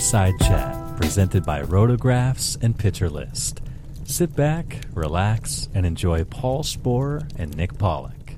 [0.00, 3.60] Welcome Fireside Chat, presented by Rotographs and Pitcher List.
[4.04, 8.36] Sit back, relax, and enjoy Paul Sporer and Nick Pollack.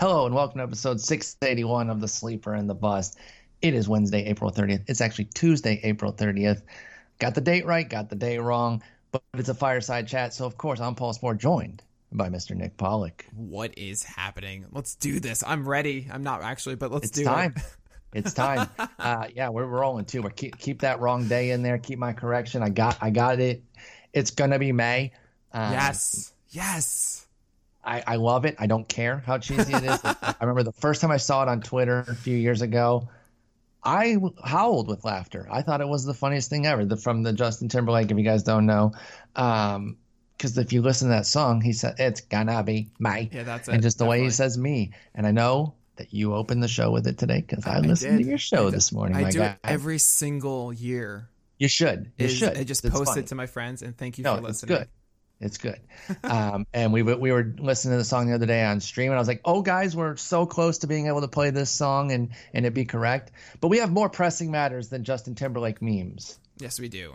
[0.00, 3.18] Hello and welcome to episode 681 of The Sleeper and the Bust.
[3.60, 4.84] It is Wednesday, April 30th.
[4.86, 6.62] It's actually Tuesday, April 30th.
[7.18, 10.32] Got the date right, got the day wrong, but it's a fireside chat.
[10.32, 12.56] So, of course, I'm Paul Sporer, joined by Mr.
[12.56, 13.26] Nick Pollack.
[13.34, 14.64] What is happening?
[14.72, 15.44] Let's do this.
[15.46, 16.08] I'm ready.
[16.10, 17.52] I'm not actually, but let's It's do time.
[17.56, 17.62] it.
[18.12, 18.68] It's time.
[18.98, 20.22] uh, yeah, we're rolling too.
[20.22, 21.78] We're keep keep that wrong day in there.
[21.78, 22.62] Keep my correction.
[22.62, 23.62] I got I got it.
[24.12, 25.12] It's gonna be May.
[25.52, 26.32] Um, yes.
[26.50, 27.26] Yes.
[27.84, 28.56] I, I love it.
[28.58, 30.00] I don't care how cheesy it is.
[30.04, 33.08] I remember the first time I saw it on Twitter a few years ago.
[33.82, 35.48] I howled with laughter.
[35.50, 36.84] I thought it was the funniest thing ever.
[36.84, 38.92] The, from the Justin Timberlake, if you guys don't know,
[39.34, 39.96] um,
[40.36, 43.30] because if you listen to that song, he said it's gonna be May.
[43.32, 43.74] Yeah, that's it.
[43.74, 44.92] and just the way he says me.
[45.14, 48.18] And I know that you opened the show with it today because I, I listened
[48.22, 49.16] to your show this morning.
[49.16, 49.46] I my do guy.
[49.46, 51.28] it every single year.
[51.58, 52.12] you should.
[52.16, 52.56] You Is should.
[52.56, 53.20] I just It's post funny.
[53.22, 54.76] it to my friends and thank you No, for listening.
[54.76, 54.88] it's good.
[55.40, 55.80] It's good.
[56.24, 59.16] um, and we we were listening to the song the other day on stream, and
[59.16, 62.12] I was like, "Oh, guys, we're so close to being able to play this song
[62.12, 66.38] and and it be correct." But we have more pressing matters than Justin Timberlake memes
[66.58, 67.14] Yes, we do.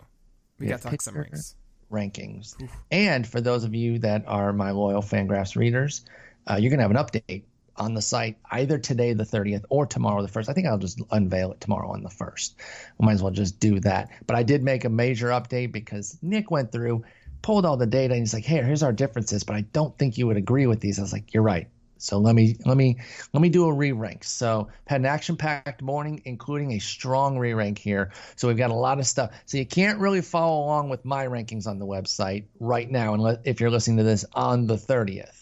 [0.58, 1.54] We Yeah, got to talk some rings.
[1.90, 2.54] rankings.
[2.90, 6.04] And for those of you that are my loyal Fangraphs readers,
[6.46, 7.44] uh, you're gonna have an update
[7.78, 10.48] on the site either today the 30th or tomorrow the 1st.
[10.48, 12.54] I think I'll just unveil it tomorrow on the 1st.
[12.98, 14.10] We might as well just do that.
[14.26, 17.04] But I did make a major update because Nick went through,
[17.42, 20.18] pulled all the data, and he's like, "Hey, here's our differences, but I don't think
[20.18, 22.96] you would agree with these." I was like, "You're right." So let me let me
[23.32, 24.24] let me do a re-rank.
[24.24, 28.12] So had an action-packed morning, including a strong re-rank here.
[28.36, 29.32] So we've got a lot of stuff.
[29.46, 33.38] So you can't really follow along with my rankings on the website right now, unless
[33.44, 35.37] if you're listening to this on the 30th.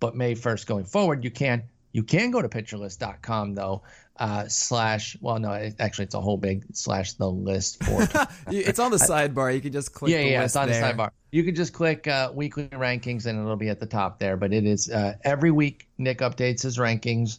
[0.00, 1.62] But May 1st going forward, you can
[1.92, 3.82] you can go to pitcherlist.com though
[4.16, 8.02] uh, slash well no it, actually it's a whole big slash the list for
[8.48, 9.54] it's on the sidebar.
[9.54, 10.80] You can just click yeah the yeah it's on there.
[10.80, 11.10] the sidebar.
[11.30, 14.36] You can just click uh, weekly rankings and it'll be at the top there.
[14.36, 17.38] But it is uh, every week nick updates his rankings.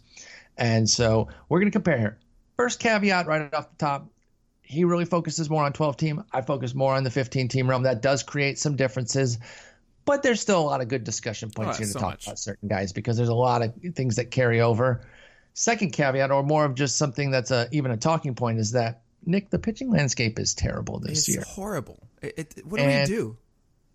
[0.57, 1.97] And so we're going to compare.
[1.97, 2.17] Here
[2.57, 4.07] first caveat right off the top
[4.61, 6.23] he really focuses more on 12 team.
[6.31, 7.83] I focus more on the 15 team realm.
[7.83, 9.37] That does create some differences
[10.05, 12.27] but there's still a lot of good discussion points Oh, here to so talk much.
[12.27, 15.01] about certain guys because there's a lot of things that carry over
[15.53, 19.01] second caveat or more of just something that's a even a talking point is that
[19.25, 21.99] nick the pitching landscape is terrible this It's year It's horrible.
[22.21, 23.37] It, it, what do And- we do?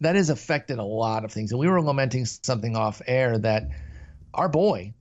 [0.02, 1.52] that has affected a lot of things.
[1.52, 3.70] And we were lamenting something off air that
[4.34, 4.92] our boy,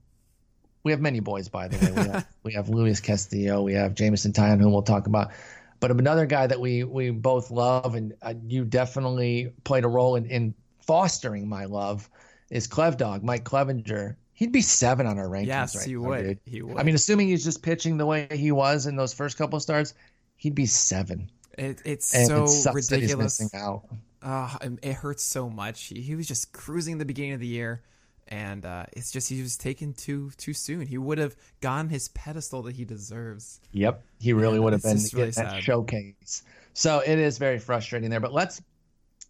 [0.84, 1.92] we have many boys, by the way.
[1.92, 5.32] We have, we have Luis Castillo, we have Jameson Taillon, whom we'll talk about.
[5.80, 10.16] But another guy that we we both love, and uh, you definitely played a role
[10.16, 10.54] in, in
[10.86, 12.08] fostering my love,
[12.50, 14.16] is Clev Dog, Mike Clevinger.
[14.32, 16.22] He'd be seven on our rankings Yes, right he now, would.
[16.26, 16.38] dude.
[16.46, 16.76] He would.
[16.76, 19.62] I mean, assuming he's just pitching the way he was in those first couple of
[19.62, 19.94] starts,
[20.36, 21.30] he'd be seven.
[21.56, 23.40] It, it's And so it sucks that he's ridiculous.
[23.40, 23.84] missing out.
[24.22, 25.84] Uh, it- hurts so much.
[25.84, 27.82] He, he was just cruising the beginning of the year,
[28.28, 30.86] and uh, it's just he was taken too too soon.
[30.86, 33.60] He would have gotten his pedestal that he deserves.
[33.72, 36.42] Yep, he really Yeah, would have been really that showcase.
[36.74, 38.20] So it is very frustrating there.
[38.20, 38.60] But let's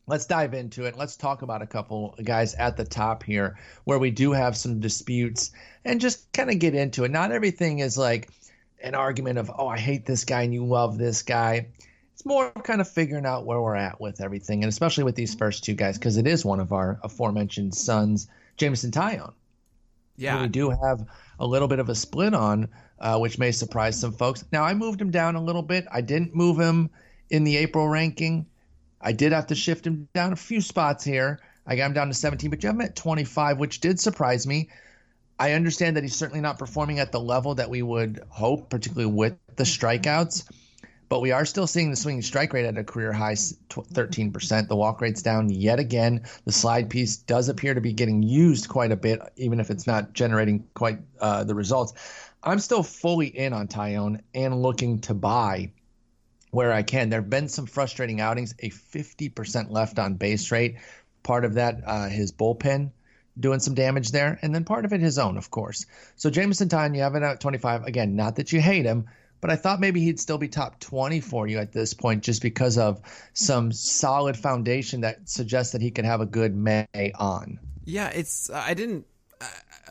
[0.07, 0.97] let's dive into it.
[0.97, 4.81] Let's talk about a couple guys at the top here where we do have some
[4.81, 5.51] disputes
[5.85, 7.11] and just kind of get into it.
[7.11, 8.31] Not everything is like
[8.83, 11.69] an argument of oh I hate this guy and you love this guy.
[12.15, 15.35] It's more kind of figuring out where we're at with everything, and especially with these
[15.35, 19.35] first two guys because it is one of our aforementioned sons, Jameson Taillon
[20.17, 21.05] Yeah, we do have
[21.39, 22.69] a little bit of a split on,
[23.01, 24.45] uh, which may surprise some folks.
[24.51, 25.85] Now, I moved him down a little bit.
[25.93, 26.89] I didn't move him
[27.29, 28.47] in the April ranking.
[29.01, 31.41] I did have to shift him down a few spots here.
[31.67, 34.47] I got him down to 17, but you have him at 25, which did surprise
[34.47, 34.71] me.
[35.39, 39.13] I understand that he's certainly not performing at the level that we would hope, particularly
[39.13, 40.51] with the strikeouts.
[41.09, 44.69] But we are still seeing the swinging strike rate at a career high 13%.
[44.69, 46.23] The walk rate's down yet again.
[46.47, 49.87] The slide piece does appear to be getting used quite a bit, even if it's
[49.87, 51.93] not generating quite uh, the results.
[52.43, 55.71] I'm still fully in on Taillon and looking to buy
[56.57, 57.11] where I can.
[57.11, 60.77] There have been some frustrating outings, a 50% left on base rate.
[61.23, 62.93] Part of that, uh, his bullpen
[63.39, 65.85] doing some damage there, and then part of it his own, of course.
[66.17, 67.85] So Jameson Taillon, you have it at 25.
[67.85, 69.05] Again, not that you hate him,
[69.43, 72.41] but I thought maybe he'd still be top 20 for you at this point just
[72.41, 73.03] because of
[73.35, 76.87] some solid foundation that suggests that he could have a good May
[77.19, 77.59] on.
[77.85, 78.09] yeah.
[78.09, 79.05] It's I didn't.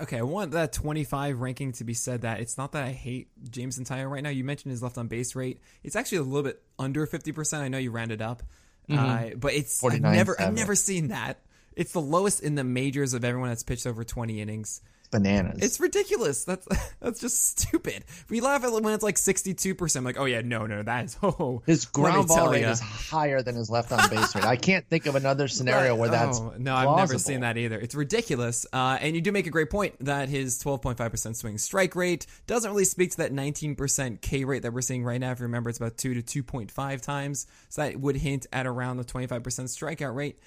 [0.02, 3.30] Okay, I want that 25 ranking to be said that it's not that I hate
[3.50, 4.30] Jameson Taillon right now.
[4.30, 5.62] You mentioned his left on base rate.
[5.84, 7.60] It's actually a little bit under 50%.
[7.60, 8.44] I know you rounded up,
[8.92, 11.40] uh, but it's I've 49, never I've never seen that.
[11.76, 14.82] It's the lowest in the majors of everyone that's pitched over 20 innings.
[15.16, 15.60] Bananas.
[15.62, 16.44] It's ridiculous.
[16.44, 16.68] That's
[17.00, 18.04] that's just stupid.
[18.30, 20.06] We laugh at it when it's like sixty-two percent.
[20.06, 21.62] Like, oh yeah, no, no, that is oh.
[21.66, 22.72] His ground ball rate ya.
[22.72, 24.44] is higher than his left on base rate.
[24.44, 26.76] I can't think of another scenario where that's Oh, no.
[26.76, 27.80] I've never seen that either.
[27.80, 28.66] It's ridiculous.
[28.74, 32.70] Uh, and you do make a great point that his 12.5% swing strike rate doesn't
[32.70, 35.32] really speak to that 19% K rate that we're seeing right now.
[35.32, 37.48] If you remember, it's about two to 2.5 times.
[37.70, 40.40] So that would hint at around the 25% strikeout rate.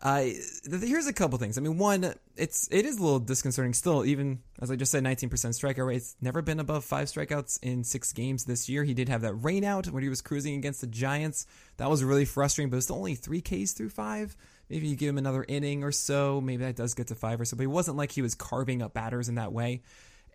[0.00, 1.58] Here's a couple things.
[1.58, 4.04] I mean, one, it's it is a little disconcerting still.
[4.04, 5.96] Even as I just said, 19% strikeout rate.
[5.96, 8.84] It's never been above five strikeouts in six games this year.
[8.84, 11.46] He did have that rain out when he was cruising against the Giants.
[11.78, 14.36] That was really frustrating, but it's only three Ks through five.
[14.70, 16.40] Maybe you give him another inning or so.
[16.40, 17.56] Maybe that does get to five or so.
[17.56, 19.82] But it wasn't like he was carving up batters in that way.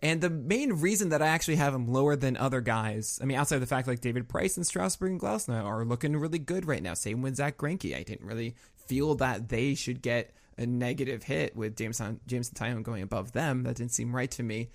[0.02, 3.38] And the main reason that I actually have him lower than other guys, I mean,
[3.38, 6.66] outside of the fact like David Price and Strasburg and Glasnow are looking really good
[6.66, 6.92] right now.
[6.92, 7.96] Same with Zack Greinke.
[7.96, 8.54] I didn't really
[8.86, 13.64] feel that they should get a negative hit with James James Taillon going above them.
[13.64, 14.70] That didn't seem right to me.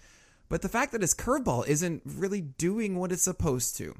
[0.50, 3.96] But the fact that his curveball isn't really doing what it's supposed to.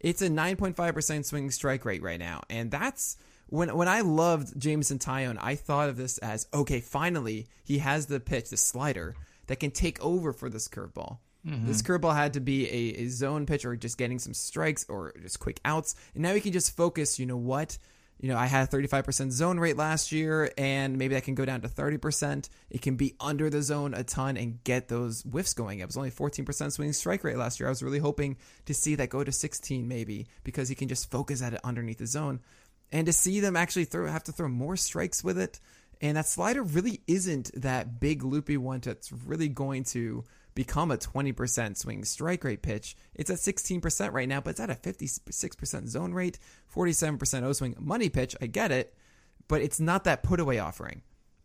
[0.00, 2.42] It's a 9.5% swing strike rate right now.
[2.50, 3.16] And that's
[3.46, 8.06] when when I loved Jameson Taillon, I thought of this as okay, finally he has
[8.06, 9.14] the pitch, the slider
[9.46, 11.18] that can take over for this curveball.
[11.46, 11.66] Mm-hmm.
[11.66, 15.12] This curveball had to be a, a zone pitch or just getting some strikes or
[15.20, 15.94] just quick outs.
[16.14, 17.78] And now he can just focus, you know what?
[18.22, 21.44] You know, I had a 35% zone rate last year, and maybe that can go
[21.44, 22.48] down to 30%.
[22.70, 25.80] It can be under the zone a ton and get those whiffs going.
[25.80, 27.66] It was only 14% swinging strike rate last year.
[27.66, 28.36] I was really hoping
[28.66, 31.98] to see that go to 16 maybe because he can just focus at it underneath
[31.98, 32.38] the zone.
[32.92, 35.58] And to see them actually throw have to throw more strikes with it.
[36.00, 40.22] And that slider really isn't that big loopy one that's really going to
[40.54, 42.96] become a 20% swing strike rate pitch.
[43.14, 46.38] It's at 16% right now, but it's at a 56% zone rate,
[46.74, 47.76] 47% O swing.
[47.78, 48.94] Money pitch, I get it,
[49.48, 51.02] but it's not that put away offering.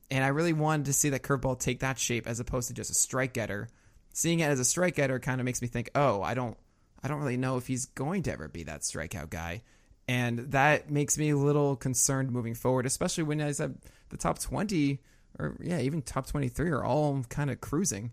[0.10, 2.92] And I really wanted to see that curveball take that shape as opposed to just
[2.92, 3.68] a strike getter.
[4.14, 6.58] Seeing it as a strike getter kind of makes me think, oh, I don't,
[7.04, 9.62] I don't really know if he's going to ever be that strikeout guy,
[10.08, 13.78] and that makes me a little concerned moving forward, especially when I said
[14.10, 15.00] the top twenty
[15.38, 18.12] or yeah, even top twenty three are all kind of cruising.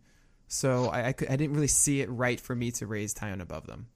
[0.49, 3.41] So I, I, could, I didn't really see it right for me to raise Taillon
[3.41, 3.87] above them.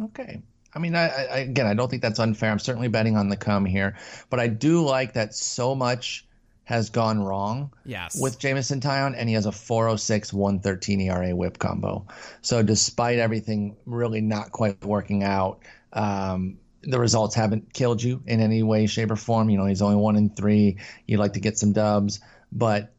[0.00, 0.42] Okay.
[0.74, 2.50] I mean, I, I again, I don't think that's unfair.
[2.50, 3.96] I'm certainly betting on the come here,
[4.28, 6.26] but I do like that so much
[6.64, 8.20] has gone wrong Yes.
[8.20, 12.06] with Jameson Taillon, and he has a 406 113 ERA whip combo.
[12.42, 15.60] So despite everything really not quite working out,
[15.92, 19.48] um, the results haven't killed you in any way, shape, or form.
[19.48, 20.78] You know, he's only one in three.
[21.06, 22.20] You'd like to get some dubs,
[22.52, 22.92] but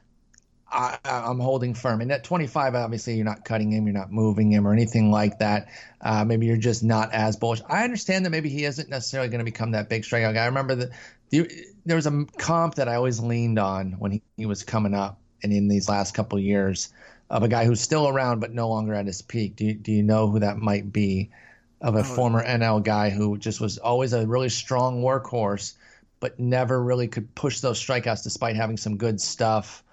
[0.69, 2.01] I, I'm holding firm.
[2.01, 5.39] And at 25, obviously, you're not cutting him, you're not moving him, or anything like
[5.39, 5.69] that.
[6.01, 7.61] Uh, maybe you're just not as bullish.
[7.69, 10.43] I understand that maybe he isn't necessarily going to become that big strikeout guy.
[10.43, 10.89] I remember that
[11.29, 11.49] the,
[11.85, 15.19] there was a comp that I always leaned on when he, he was coming up,
[15.41, 16.89] and in these last couple of years,
[17.29, 19.55] of a guy who's still around but no longer at his peak.
[19.55, 21.31] Do you, do you know who that might be?
[21.79, 25.75] Of a former NL guy who just was always a really strong workhorse,
[26.19, 29.83] but never really could push those strikeouts despite having some good stuff.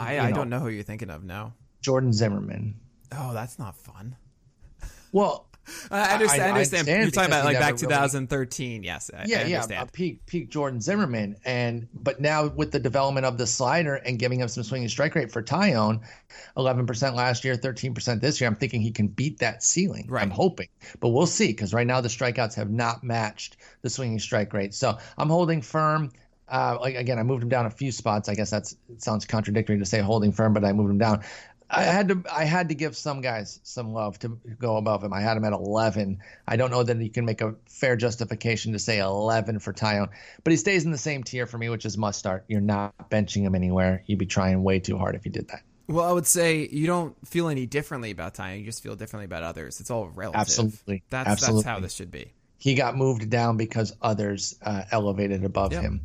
[0.00, 0.36] I, I know.
[0.36, 1.54] don't know who you're thinking of now.
[1.82, 2.74] Jordan Zimmermann.
[3.12, 4.16] Oh, that's not fun.
[5.12, 5.46] Well,
[5.90, 6.42] I understand.
[6.42, 6.88] I, I- I understand.
[6.88, 8.82] understand You're talking about like back never really- 2013.
[8.82, 9.10] Yes.
[9.12, 9.88] I, yeah, I yeah, understand.
[9.88, 14.18] a peak peak Jordan Zimmermann, and but now with the development of the slider and
[14.18, 16.00] giving him some swinging strike rate for Taillon,
[16.56, 18.48] eleven percent last year, thirteen percent this year.
[18.48, 20.06] I'm thinking he can beat that ceiling.
[20.08, 20.22] Right.
[20.22, 24.18] I'm hoping, but we'll see because right now the strikeouts have not matched the swinging
[24.18, 24.74] strike rate.
[24.74, 26.10] So I'm holding firm.
[26.50, 28.28] Uh, like again, I moved him down a few spots.
[28.28, 31.22] I guess that's it sounds contradictory to say holding firm, but I moved him down.
[31.70, 35.12] I had to I had to give some guys some love to go above him.
[35.12, 36.18] I had him at 11.
[36.46, 40.08] I don't know that you can make a fair justification to say 11 for Taillon,
[40.42, 42.44] but he stays in the same tier for me, which is must start.
[42.48, 44.02] You're not benching him anywhere.
[44.06, 45.62] You'd be trying way too hard if you did that.
[45.86, 48.58] Well, I would say you don't feel any differently about Taillon.
[48.60, 49.80] You just feel differently about others.
[49.80, 50.40] It's all relative.
[50.40, 51.02] Absolutely.
[51.10, 51.62] That's Absolutely.
[51.62, 52.32] that's how this should be.
[52.60, 55.80] He got moved down because others uh, elevated above Yeah.
[55.80, 56.02] him.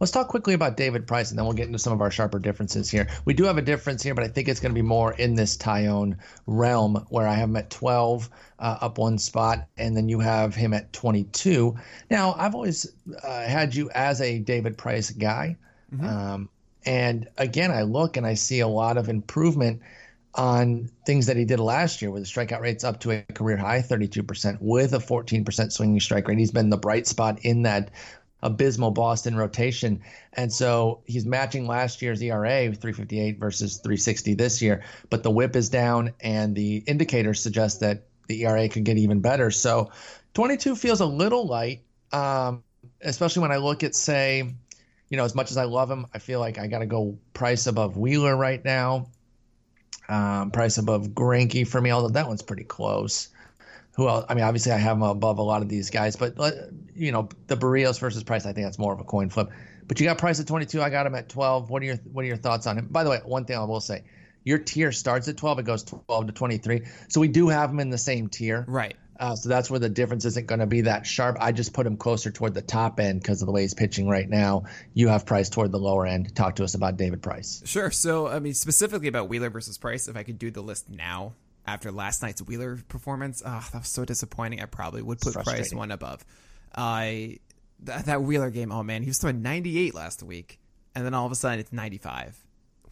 [0.00, 2.40] Let's talk quickly about David Price, and then we'll get into some of our sharper
[2.40, 3.06] differences here.
[3.24, 5.36] We do have a difference here, but I think it's going to be more in
[5.36, 10.08] this Taillon realm, where I have him at 12, uh, up one spot, and then
[10.08, 11.76] you have him at 22.
[12.10, 12.84] Now, I've always
[13.22, 15.56] uh, had you as a David Price guy,
[16.02, 16.48] um,
[16.84, 19.82] and again, I look and I see a lot of improvement
[20.34, 23.56] on things that he did last year, where the strikeout rate's up to a career
[23.56, 26.38] high, 32%, with a 14% swinging strike rate.
[26.38, 27.90] He's been the bright spot in that
[28.42, 30.02] abysmal Boston rotation.
[30.32, 35.54] And so he's matching last year's ERA, 358 versus 360 this year, but the whip
[35.54, 39.50] is down, and the indicators suggest that the ERA could get even better.
[39.50, 39.90] So
[40.34, 42.64] 22 feels a little light, um,
[43.00, 44.54] especially when I look at, say,
[45.08, 47.18] you know, as much as I love him, I feel like I got to go
[47.34, 49.08] price above Wheeler right now.
[50.08, 53.28] Um, price above Greinke for me, although that one's pretty close.
[53.96, 54.24] Who else?
[54.28, 56.50] I mean, obviously I have him above a lot of these guys, but uh,
[56.94, 59.50] you know, the Berrios versus Price, I think that's more of a coin flip.
[59.86, 60.82] But you got Price at 22.
[60.82, 61.70] I got him at 12.
[61.70, 62.88] What are your What are your thoughts on him?
[62.90, 64.04] By the way, one thing I will say,
[64.44, 65.60] your tier starts at 12.
[65.60, 66.82] It goes 12 to 23.
[67.08, 68.64] So we do have him in the same tier.
[68.66, 68.96] Right.
[69.18, 71.36] Uh, so that's where the difference isn't going to be that sharp.
[71.40, 74.08] I just put him closer toward the top end because of the way he's pitching
[74.08, 74.64] right now.
[74.94, 76.34] You have Price toward the lower end.
[76.34, 77.62] Talk to us about David Price.
[77.64, 77.90] Sure.
[77.90, 81.34] So, I mean, specifically about Wheeler versus Price, if I could do the list now
[81.66, 84.60] after last night's Wheeler performance, oh, that was so disappointing.
[84.60, 86.24] I probably would put Price one above.
[86.74, 87.38] I
[87.88, 90.58] uh, that Wheeler game, oh man, he was throwing 98 last week,
[90.94, 92.41] and then all of a sudden it's 95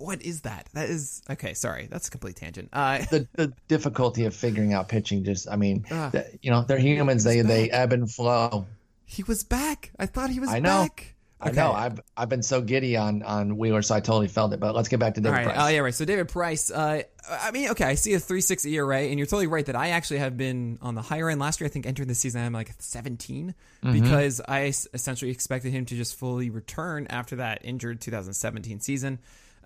[0.01, 0.69] what is that?
[0.73, 1.55] That is okay.
[1.55, 2.71] Sorry, that's a complete tangent.
[2.73, 5.25] Uh, the the difficulty of figuring out pitching.
[5.25, 7.25] Just, I mean, uh, the, you know, they're humans.
[7.25, 7.49] They back.
[7.49, 8.67] they ebb and flow.
[9.05, 9.91] He was back.
[9.99, 10.51] I thought he was.
[10.51, 10.83] I know.
[10.83, 11.15] Back.
[11.43, 11.51] Okay.
[11.51, 11.73] I know.
[11.73, 14.61] I've I've been so giddy on on Wheeler, so I totally felt it.
[14.61, 15.55] But let's get back to David All right.
[15.55, 15.67] Price.
[15.67, 15.95] Oh yeah, right.
[15.95, 16.71] So David Price.
[16.71, 19.77] Uh, I mean, okay, I see a three six ERA, and you're totally right that
[19.77, 21.67] I actually have been on the higher end last year.
[21.67, 23.93] I think entering the season I'm like 17 mm-hmm.
[23.93, 29.19] because I essentially expected him to just fully return after that injured 2017 season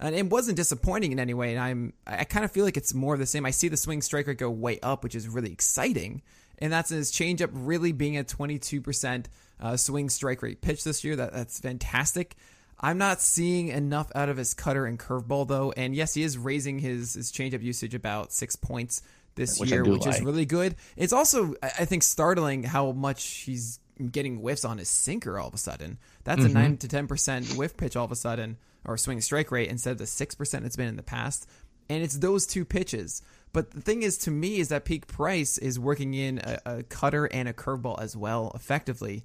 [0.04, 1.54] and it wasn't disappointing in any way.
[1.54, 3.46] And I'm I kind of feel like it's more of the same.
[3.46, 6.22] I see the swing strike rate go way up, which is really exciting,
[6.58, 9.28] and that's his changeup really being a 22 percent
[9.60, 11.16] uh, swing strike rate pitch this year.
[11.16, 12.36] That that's fantastic.
[12.80, 16.36] I'm not seeing enough out of his cutter and curveball though, and yes, he is
[16.36, 19.00] raising his his changeup usage about six points
[19.36, 20.16] this which year, which like.
[20.16, 20.76] is really good.
[20.96, 23.80] It's also I think startling how much he's
[24.10, 25.98] getting whiffs on his sinker all of a sudden.
[26.24, 26.56] That's mm-hmm.
[26.56, 29.68] a nine to ten percent whiff pitch all of a sudden or swing strike rate
[29.68, 31.48] instead of the 6% it's been in the past.
[31.88, 33.22] And it's those two pitches.
[33.52, 36.82] But the thing is, to me, is that peak price is working in a, a
[36.82, 39.24] cutter and a curveball as well effectively.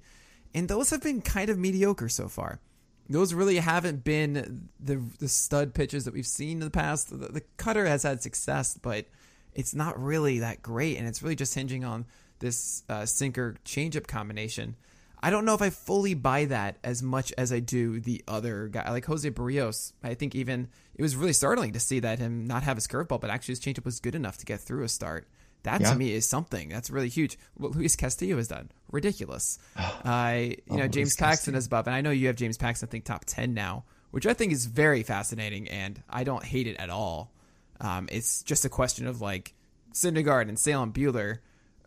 [0.54, 2.60] And those have been kind of mediocre so far.
[3.08, 7.10] Those really haven't been the the stud pitches that we've seen in the past.
[7.10, 9.06] The, the cutter has had success, but
[9.52, 12.06] it's not really that great, and it's really just hinging on
[12.38, 14.76] this uh, sinker changeup combination.
[15.22, 18.68] I don't know if I fully buy that as much as I do the other
[18.68, 22.46] guy, like Jose Berrios, I think even it was really startling to see that him
[22.46, 24.88] not have his curveball, but actually his changeup was good enough to get through a
[24.88, 25.28] start.
[25.64, 25.92] That yeah.
[25.92, 27.38] to me is something that's really huge.
[27.54, 29.58] What Luis Castillo has done, ridiculous.
[29.76, 32.36] I, uh, you know, oh, James Luis Paxton is above, and I know you have
[32.36, 36.24] James Paxton, I think top ten now, which I think is very fascinating, and I
[36.24, 37.32] don't hate it at all.
[37.78, 39.54] Um, it's just a question of like
[39.92, 41.38] Syndergaard and Salem Buehler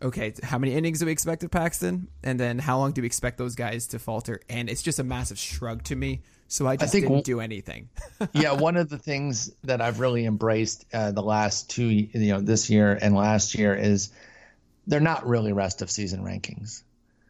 [0.02, 2.08] okay, how many innings do we expect of Paxton?
[2.22, 4.40] And then how long do we expect those guys to falter?
[4.48, 6.22] And it's just a massive shrug to me.
[6.48, 7.88] So I just I think, didn't do anything.
[8.32, 12.40] yeah, one of the things that I've really embraced uh, the last two, you know,
[12.40, 14.10] this year and last year is
[14.86, 16.82] they're not really rest of season rankings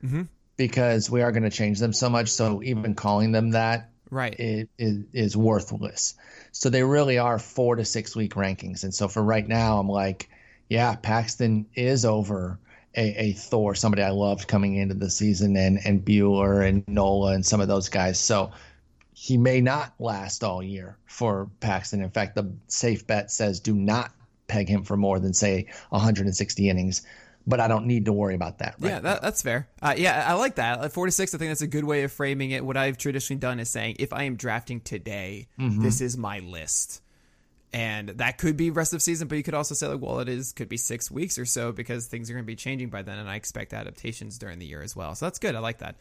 [0.04, 0.22] mm-hmm.
[0.56, 2.28] because we are going to change them so much.
[2.30, 6.14] So even calling them that right it, it is worthless.
[6.52, 8.84] So they really are four to six week rankings.
[8.84, 10.28] And so for right now, I'm like,
[10.68, 12.58] yeah, Paxton is over
[12.96, 17.32] a, a, Thor, somebody I loved coming into the season, and and Buehler and Nola
[17.32, 18.18] and some of those guys.
[18.18, 18.52] So
[19.12, 22.02] he may not last all year for Paxton.
[22.02, 24.12] In fact, the safe bet says do not
[24.46, 27.02] peg him for more than say 160 innings.
[27.46, 28.76] But I don't need to worry about that.
[28.78, 29.68] Right yeah, that, that's fair.
[29.82, 30.82] Uh, yeah, I like that.
[30.82, 32.64] At 46, I think that's a good way of framing it.
[32.64, 35.82] What I've traditionally done is saying, if I am drafting today, mm-hmm.
[35.82, 37.02] this is my list
[37.74, 40.28] and that could be rest of season but you could also say like well it
[40.28, 43.02] is could be six weeks or so because things are going to be changing by
[43.02, 45.78] then and i expect adaptations during the year as well so that's good i like
[45.78, 45.96] that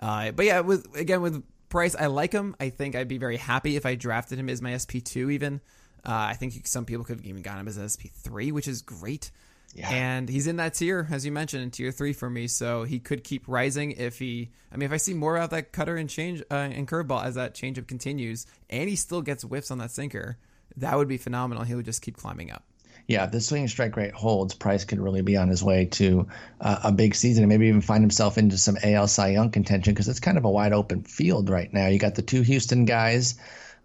[0.00, 3.36] uh, but yeah with again with price i like him i think i'd be very
[3.36, 5.60] happy if i drafted him as my sp2 even
[6.06, 9.30] uh, i think some people could have even got him as sp3 which is great
[9.72, 9.88] yeah.
[9.88, 12.48] And he's in that tier, as you mentioned, in tier three for me.
[12.48, 14.50] So he could keep rising if he.
[14.72, 17.36] I mean, if I see more of that cutter and change uh, and curveball as
[17.36, 20.38] that changeup continues, and he still gets whiffs on that sinker,
[20.76, 21.64] that would be phenomenal.
[21.64, 22.64] He would just keep climbing up.
[23.06, 26.28] Yeah, if the swing strike rate holds, Price could really be on his way to
[26.60, 29.92] uh, a big season and maybe even find himself into some AL Cy Young contention
[29.92, 31.88] because it's kind of a wide open field right now.
[31.88, 33.34] You got the two Houston guys,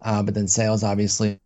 [0.01, 1.39] uh, but then Sales obviously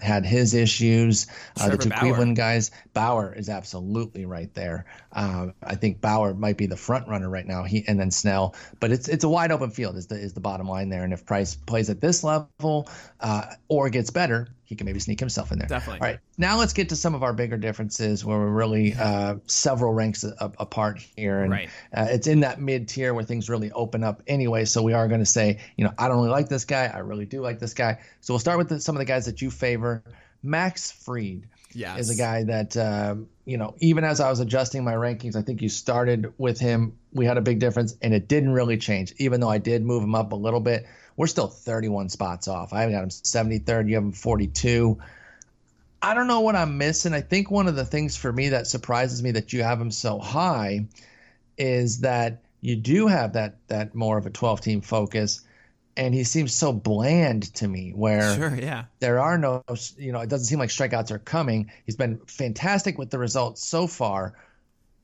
[0.00, 1.26] had his issues.
[1.60, 1.98] Uh, the two Bauer.
[1.98, 4.86] Cleveland guys, Bauer is absolutely right there.
[5.12, 7.64] Uh, I think Bauer might be the front runner right now.
[7.64, 9.96] He and then Snell, but it's it's a wide open field.
[9.96, 11.04] Is the is the bottom line there?
[11.04, 12.88] And if Price plays at this level
[13.20, 15.66] uh, or gets better, he can maybe sneak himself in there.
[15.66, 16.00] Definitely.
[16.00, 19.34] All right, now let's get to some of our bigger differences where we're really uh,
[19.46, 21.68] several ranks a, a, apart here, and right.
[21.92, 24.64] uh, it's in that mid tier where things really open up anyway.
[24.64, 26.86] So we are going to say, you know, I don't really like this guy.
[26.86, 27.98] I really do like this guy.
[28.20, 30.04] So we'll start with the, some of the guys that you favor.
[30.40, 32.00] Max Fried yes.
[32.00, 33.74] is a guy that uh, you know.
[33.78, 36.96] Even as I was adjusting my rankings, I think you started with him.
[37.12, 39.14] We had a big difference, and it didn't really change.
[39.18, 40.86] Even though I did move him up a little bit,
[41.16, 42.72] we're still 31 spots off.
[42.72, 43.88] I got him 73rd.
[43.88, 44.98] You have him 42.
[46.02, 47.12] I don't know what I'm missing.
[47.12, 49.90] I think one of the things for me that surprises me that you have him
[49.90, 50.86] so high
[51.58, 55.42] is that you do have that that more of a 12 team focus
[56.00, 58.84] and he seems so bland to me where sure, yeah.
[59.00, 59.62] there are no
[59.98, 63.62] you know it doesn't seem like strikeouts are coming he's been fantastic with the results
[63.62, 64.34] so far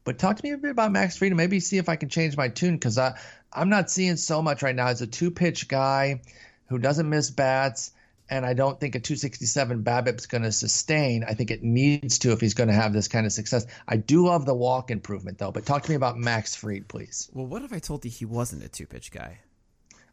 [0.04, 2.36] but talk to me a bit about max fried maybe see if i can change
[2.36, 3.12] my tune because i
[3.52, 6.22] i'm not seeing so much right now as a two pitch guy
[6.68, 7.92] who doesn't miss bats
[8.28, 11.22] and I don't think a 267 BABIP's going to sustain.
[11.22, 13.68] I think it needs to if he's going to have this kind of success.
[13.86, 17.30] I do love the walk improvement though, but talk to me about Max Fried, please.
[17.32, 19.38] Well, what if I told you he wasn't a two pitch guy?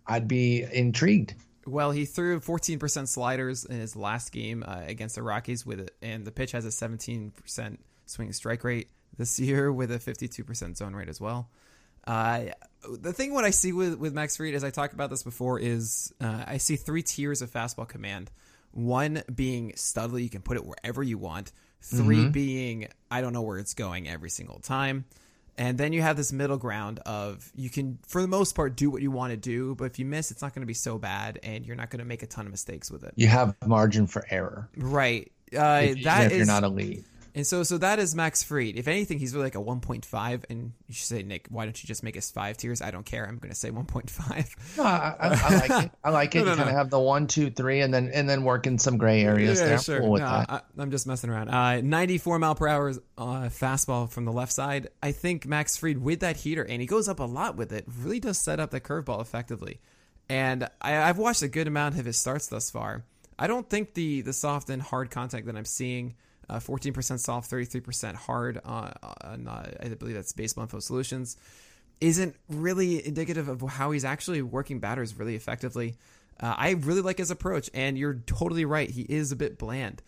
[0.07, 1.35] I'd be intrigued.
[1.65, 5.95] Well, he threw 14% sliders in his last game uh, against the Rockies with it,
[6.01, 10.93] and the pitch has a 17% swing strike rate this year with a 52% zone
[10.93, 11.49] rate as well.
[12.05, 12.45] Uh,
[12.99, 15.57] the thing what I see with with Max Fried, as I talked about this before,
[15.57, 18.29] is uh, I see three tiers of fastball command.
[18.71, 21.51] One being studly, you can put it wherever you want.
[21.81, 22.31] 3 mm-hmm.
[22.31, 25.05] being I don't know where it's going every single time.
[25.57, 28.89] And then you have this middle ground of you can, for the most part, do
[28.89, 30.97] what you want to do, but if you miss, it's not going to be so
[30.97, 33.13] bad, and you're not going to make a ton of mistakes with it.
[33.15, 35.31] You have margin for error, right?
[35.55, 37.05] Uh, if, that if is, you're not elite.
[37.35, 38.75] And so, so that is Max Fried.
[38.75, 40.43] If anything, he's really like a 1.5.
[40.49, 42.79] And you should say, Nick, why don't you just make us five tiers?
[42.79, 43.25] I don't care.
[43.27, 44.77] I'm going to say 1.5.
[44.77, 45.91] No, I, I, I like it.
[46.03, 46.39] I like it.
[46.39, 48.67] no, no, you kind of have the one, two, three, and then and then work
[48.67, 49.59] in some gray areas.
[49.59, 49.79] Yeah, there.
[49.79, 49.99] sure.
[50.01, 51.49] Cool no, I, am just messing around.
[51.49, 54.89] Uh, 94 mile per hour uh, fastball from the left side.
[55.01, 57.85] I think Max Fried with that heater, and he goes up a lot with it,
[57.99, 59.79] really does set up the curveball effectively.
[60.29, 63.03] And I, I've watched a good amount of his starts thus far.
[63.37, 66.15] I don't think the the soft and hard contact that I'm seeing
[66.49, 71.37] uh, 14% soft, 33% hard uh, on, uh, I believe that's Baseball Info Solutions,
[72.01, 75.95] isn't really indicative of how he's actually working batters really effectively.
[76.39, 78.89] Uh, I really like his approach, and you're totally right.
[78.89, 80.01] He is a bit bland,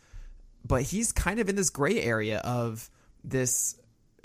[0.66, 2.90] but he's kind of in this gray area of
[3.24, 3.76] this.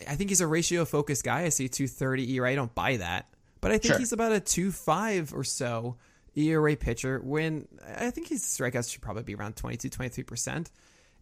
[0.08, 1.42] I think he's a ratio focused guy.
[1.42, 2.50] I see 230 ERA.
[2.50, 3.26] I don't buy that,
[3.60, 3.98] but I think sure.
[3.98, 5.96] he's about a 2.5 or so
[6.34, 7.20] ERA pitcher.
[7.22, 10.70] When I think his strikeouts should probably be around 22, 23 percent.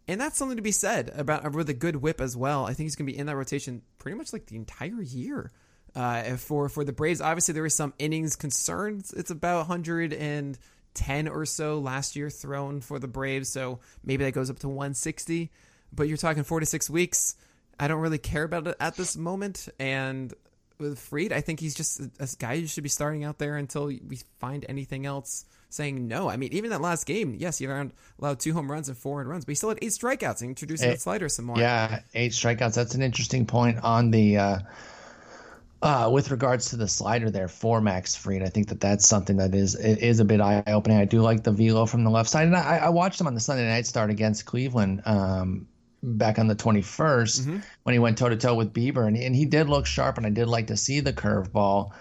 [0.09, 2.65] And that's something to be said about with a good whip as well.
[2.65, 5.53] I think he's going to be in that rotation pretty much like the entire year.
[5.95, 9.13] Uh, for for the Braves, obviously there were some innings concerns.
[9.13, 14.51] It's about 110 or so last year thrown for the Braves, so maybe that goes
[14.51, 15.51] up to 160.
[15.93, 17.37] But you're talking four to six weeks.
[17.81, 19.69] I don't really care about it at this moment.
[19.79, 20.33] And
[20.79, 23.57] with Fried, I think he's just a, a guy you should be starting out there
[23.57, 26.29] until we find anything else saying no.
[26.29, 29.45] I mean, even that last game, yes, he allowed two home runs and four runs,
[29.45, 31.59] but he still had eight strikeouts and introducing eight, the slider some more.
[31.59, 32.75] Yeah, eight strikeouts.
[32.75, 34.37] That's an interesting point on the.
[34.39, 34.59] Uh,
[35.81, 39.37] uh, with regards to the slider there for Max Fried, I think that that's something
[39.37, 40.99] that is is a bit eye opening.
[40.99, 43.35] I do like the velo from the left side, and I, I watched him on
[43.35, 45.69] the Sunday night start against Cleveland um,
[46.03, 46.83] back on the 21st
[47.41, 47.59] mm-hmm.
[47.85, 50.27] when he went toe to toe with Bieber, and, and he did look sharp, and
[50.27, 51.93] I did like to see the curveball.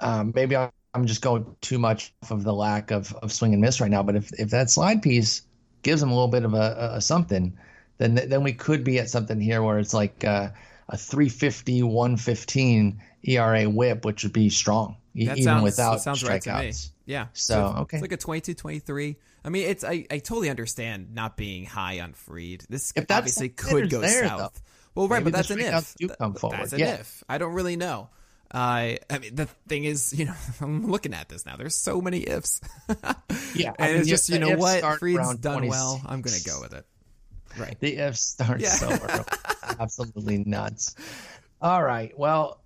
[0.00, 3.52] Um, maybe I I'm just going too much off of the lack of, of swing
[3.52, 4.02] and miss right now.
[4.02, 5.42] But if, if that slide piece
[5.82, 7.56] gives him a little bit of a, a something,
[7.98, 10.48] then then we could be at something here where it's like uh,
[10.88, 16.46] a 350, 115 ERA whip, which would be strong, that even without sounds strikeouts.
[16.46, 17.26] Right yeah.
[17.32, 17.96] So, so, okay.
[17.96, 19.16] It's like a 22, 23.
[19.44, 22.64] I mean, it's I, I totally understand not being high on Fried.
[22.68, 24.54] This obviously could go there, south.
[24.54, 24.60] Though.
[24.94, 25.96] Well, right, but that's an if.
[26.38, 26.58] Forward.
[26.58, 26.94] That's an yeah.
[26.94, 27.24] if.
[27.28, 28.10] I don't really know.
[28.52, 31.56] Uh, I mean, the thing is, you know, I'm looking at this now.
[31.56, 32.60] There's so many ifs.
[33.54, 35.68] yeah, and I mean, it's just, you know what, Fried's done 20...
[35.68, 36.00] well.
[36.04, 36.84] I'm going to go with it.
[37.58, 37.78] Right.
[37.80, 38.70] The ifs start yeah.
[38.70, 39.24] so early.
[39.80, 40.94] Absolutely nuts.
[41.60, 42.16] All right.
[42.18, 42.60] Well,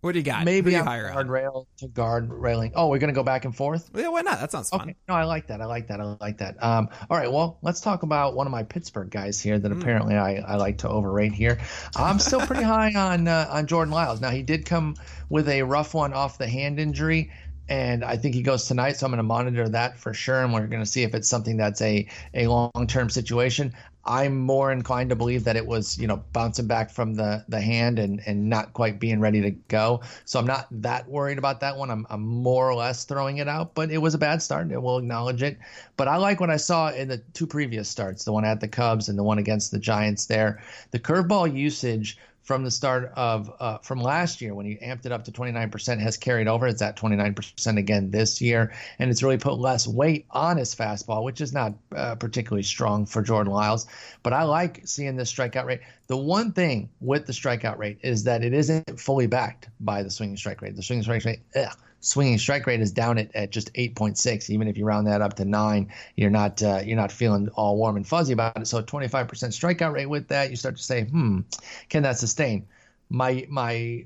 [0.00, 0.44] what do you got?
[0.44, 2.72] Maybe you higher guard rail to guard railing.
[2.76, 3.90] Oh, we're gonna go back and forth.
[3.94, 4.38] Yeah, why not?
[4.38, 4.82] That sounds fun.
[4.82, 4.96] Okay.
[5.08, 5.60] No, I like that.
[5.60, 6.00] I like that.
[6.00, 6.62] I like that.
[6.62, 7.30] Um, all right.
[7.30, 9.80] Well, let's talk about one of my Pittsburgh guys here that mm.
[9.80, 11.58] apparently I, I like to overrate here.
[11.96, 14.20] I'm still pretty high on uh, on Jordan Lyles.
[14.20, 14.94] Now he did come
[15.28, 17.32] with a rough one off the hand injury
[17.68, 18.96] and I think he goes tonight.
[18.96, 21.28] So I'm going to monitor that for sure, and we're going to see if it's
[21.28, 23.74] something that's a a long term situation.
[24.08, 27.60] I'm more inclined to believe that it was, you know, bouncing back from the the
[27.60, 30.00] hand and and not quite being ready to go.
[30.24, 31.90] So I'm not that worried about that one.
[31.90, 34.66] I'm I'm more or less throwing it out, but it was a bad start.
[34.68, 35.58] And we'll acknowledge it.
[35.98, 38.68] But I like what I saw in the two previous starts, the one at the
[38.68, 40.24] Cubs and the one against the Giants.
[40.24, 42.16] There, the curveball usage
[42.48, 46.00] from the start of uh, from last year when he amped it up to 29%
[46.00, 46.66] has carried over.
[46.66, 51.24] It's at 29% again this year, and it's really put less weight on his fastball,
[51.24, 53.86] which is not uh, particularly strong for Jordan Lyles.
[54.22, 55.80] But I like seeing this strikeout rate.
[56.06, 60.08] The one thing with the strikeout rate is that it isn't fully backed by the
[60.08, 60.74] swinging strike rate.
[60.74, 64.50] The swinging strike rate ugh, swinging strike rate is down at, at just 8.6.
[64.50, 67.76] Even if you round that up to nine, you're not uh, you're not feeling all
[67.76, 68.66] warm and fuzzy about it.
[68.66, 71.40] So 25% strikeout rate with that, you start to say, hmm,
[71.88, 72.66] can that sustain?
[73.08, 74.04] My my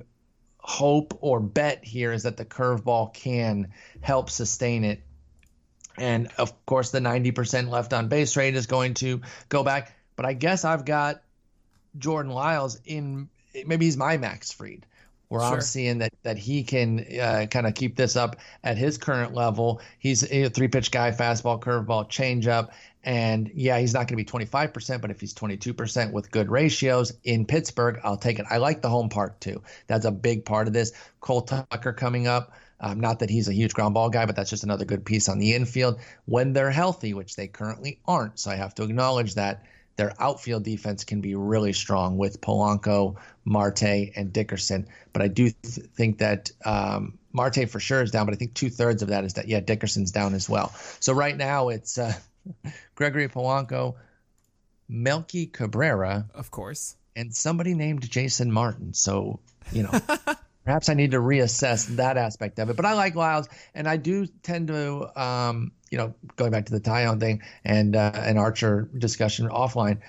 [0.58, 5.02] hope or bet here is that the curveball can help sustain it.
[5.98, 9.94] And of course, the 90% left on base rate is going to go back.
[10.16, 11.22] But I guess I've got
[11.98, 13.28] Jordan Lyles in
[13.66, 14.86] maybe he's my Max Fried
[15.32, 15.54] where sure.
[15.54, 19.32] I'm seeing that that he can uh, kind of keep this up at his current
[19.32, 19.80] level.
[19.98, 24.24] He's a three pitch guy, fastball, curveball, changeup, and yeah, he's not going to be
[24.24, 28.46] 25%, but if he's 22% with good ratios in Pittsburgh, I'll take it.
[28.50, 29.62] I like the home park too.
[29.86, 30.92] That's a big part of this.
[31.20, 32.52] Cole Tucker coming up.
[32.78, 35.30] Um, not that he's a huge ground ball guy, but that's just another good piece
[35.30, 38.38] on the infield when they're healthy, which they currently aren't.
[38.38, 39.64] So I have to acknowledge that
[39.96, 44.88] their outfield defense can be really strong with Polanco, Marte, and Dickerson.
[45.12, 48.54] But I do th- think that um, Marte for sure is down, but I think
[48.54, 50.72] two thirds of that is that, yeah, Dickerson's down as well.
[51.00, 52.14] So right now it's uh,
[52.94, 53.96] Gregory Polanco,
[54.88, 56.26] Melky Cabrera.
[56.34, 56.96] Of course.
[57.14, 58.94] And somebody named Jason Martin.
[58.94, 59.40] So,
[59.72, 59.92] you know.
[60.64, 62.76] perhaps I need to reassess that aspect of it.
[62.76, 66.72] But I like Lyles, and I do tend to, um, you know, going back to
[66.72, 70.00] the Taillon thing and uh, an Archer discussion offline.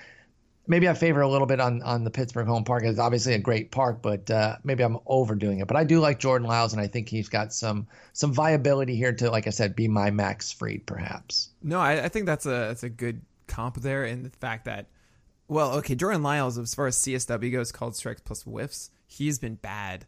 [0.66, 2.84] Maybe I favor a little bit on on the Pittsburgh home park.
[2.84, 5.66] It's obviously a great park, but uh, maybe I'm overdoing it.
[5.66, 9.12] But I do like Jordan Lyles, and I think he's got some some viability here
[9.12, 11.50] to, like I said, be my Max Fried, perhaps.
[11.62, 14.86] No, I, I think that's a that's a good comp there, in the fact that,
[15.48, 19.56] well, okay, Jordan Lyles, as far as CSW goes, called strikes plus whiffs, he's been
[19.56, 20.06] bad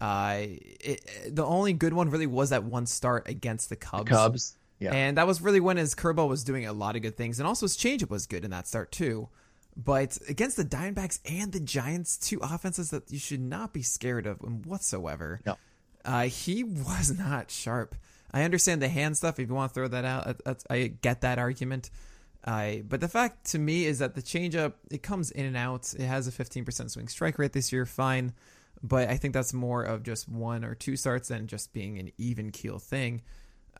[0.00, 4.10] uh, it, the only good one really was that one start against the Cubs.
[4.10, 4.56] The Cubs.
[4.80, 4.92] Yeah.
[4.92, 7.46] And that was really when his curveball was doing a lot of good things, and
[7.46, 9.28] also his changeup was good in that start too.
[9.76, 14.26] But against the Diamondbacks and the Giants, two offenses that you should not be scared
[14.26, 15.56] of whatsoever, no.
[16.04, 17.94] uh, he was not sharp.
[18.32, 19.38] I understand the hand stuff.
[19.38, 21.90] If you want to throw that out, I get that argument.
[22.44, 25.94] Uh, but the fact to me is that the changeup it comes in and out.
[25.96, 28.32] It has a 15% swing strike rate this year, fine
[28.84, 32.12] but I think that's more of just one or two starts than just being an
[32.18, 33.22] even keel thing.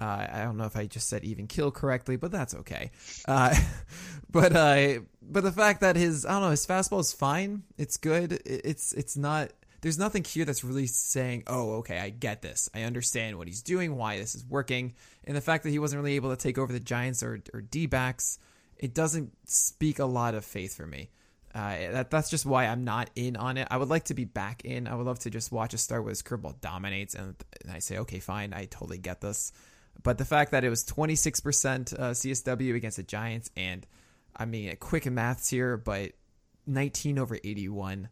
[0.01, 2.91] Uh, I don't know if I just said even kill correctly, but that's okay.
[3.29, 3.55] Uh,
[4.31, 7.99] but uh, but the fact that his I don't know his fastball is fine, it's
[7.99, 8.41] good.
[8.47, 9.51] It's it's not.
[9.83, 12.71] There's nothing here that's really saying, oh, okay, I get this.
[12.75, 16.03] I understand what he's doing, why this is working, and the fact that he wasn't
[16.03, 18.39] really able to take over the Giants or or D backs,
[18.79, 21.11] it doesn't speak a lot of faith for me.
[21.55, 23.69] Uh, that that's just why I'm not in on it.
[23.71, 24.89] I would like to be back in.
[24.89, 27.99] I would love to just watch a Star his curveball dominates, and, and I say,
[27.99, 29.53] okay, fine, I totally get this.
[30.03, 33.87] But the fact that it was 26% uh, CSW against the Giants, and
[34.37, 36.13] I mean, quick maths here, but
[36.67, 38.09] 19 over 81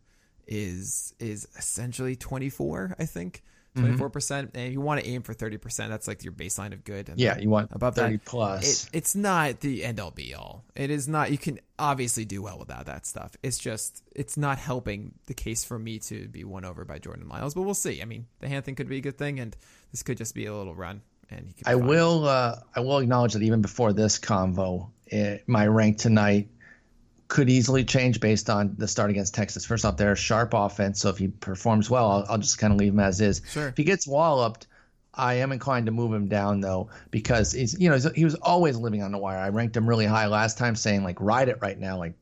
[0.47, 3.43] is is essentially 24, I think.
[3.75, 4.13] 24 mm-hmm.
[4.13, 5.91] percent, and you want to aim for 30 percent.
[5.91, 7.11] That's like your baseline of good.
[7.17, 8.25] yeah, you want above 30 that.
[8.25, 8.85] plus.
[8.85, 10.65] It, it's not the end all be all.
[10.75, 11.31] It is not.
[11.31, 13.35] You can obviously do well without that stuff.
[13.43, 17.29] It's just it's not helping the case for me to be won over by Jordan
[17.29, 17.55] Lyles.
[17.55, 18.03] But we'll see.
[18.03, 19.57] I mean, the hand thing could be a good thing, and
[19.91, 21.01] this could just be a little run.
[21.31, 21.87] And I fine.
[21.87, 22.27] will.
[22.27, 26.49] Uh, I will acknowledge that even before this convo, it, my rank tonight
[27.33, 29.65] could easily change based on the start against Texas.
[29.65, 32.75] First off, they're a sharp offense, so if he performs well, I'll, I'll just kind
[32.75, 33.41] of leave him as is.
[33.49, 33.69] Sure.
[33.69, 34.67] If he gets walloped,
[35.15, 38.77] I am inclined to move him down though because he's you know he was always
[38.77, 39.39] living on the wire.
[39.39, 42.13] I ranked him really high last time, saying like ride it right now, like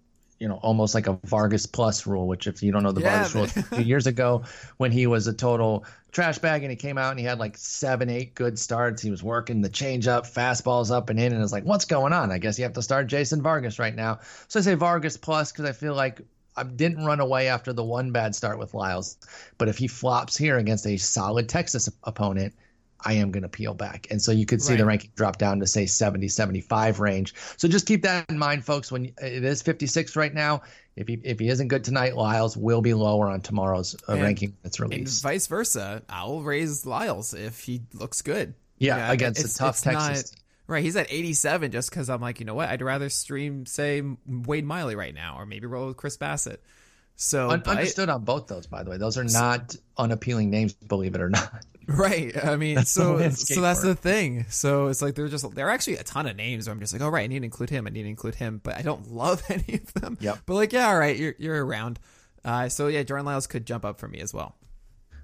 [0.41, 3.25] you know, almost like a Vargas plus rule, which if you don't know the yeah,
[3.29, 4.43] Vargas rule, years ago
[4.79, 7.59] when he was a total trash bag and he came out and he had like
[7.59, 9.03] seven, eight good starts.
[9.03, 12.33] He was working the changeup, fastballs up and in, and it's like, what's going on?
[12.33, 14.21] I guess you have to start Jason Vargas right now.
[14.49, 16.23] So I say Vargas plus because I feel like
[16.57, 19.19] I didn't run away after the one bad start with Lyles,
[19.59, 22.55] but if he flops here against a solid Texas opponent,
[23.05, 24.07] I am going to peel back.
[24.11, 24.79] And so you could see right.
[24.79, 27.35] the ranking drop down to say 70, 75 range.
[27.57, 28.93] So just keep that in mind, folks.
[28.93, 30.63] When it is 56 right now,
[30.97, 34.57] if he if he isn't good tonight, Lyles will be lower on tomorrow's uh, ranking
[34.63, 35.25] that's released.
[35.25, 38.55] And vice versa, I'll raise Lyles if he looks good.
[38.79, 40.33] Yeah, yeah against a tough Texas.
[40.33, 42.69] Not, right, he's at 87 just because I'm like, you know what?
[42.69, 46.59] I'd rather stream say Wade Miley right now, or maybe roll with Chris Bassitt.
[47.17, 48.97] So Un- understood on both those, by the way.
[48.97, 51.67] Those are not unappealing names, believe it or not.
[51.87, 52.33] Right.
[52.45, 54.47] I mean, that's so so that's the thing.
[54.49, 56.93] So it's like they're just there are actually a ton of names where I'm just
[56.93, 57.87] like, oh right, I need to include him.
[57.87, 60.17] I need to include him, but I don't love any of them.
[60.21, 60.39] Yep.
[60.47, 61.99] But like, yeah, all right, you're you're around.
[62.45, 64.57] Uh, so yeah, Jordan Lyles could jump up for me as well.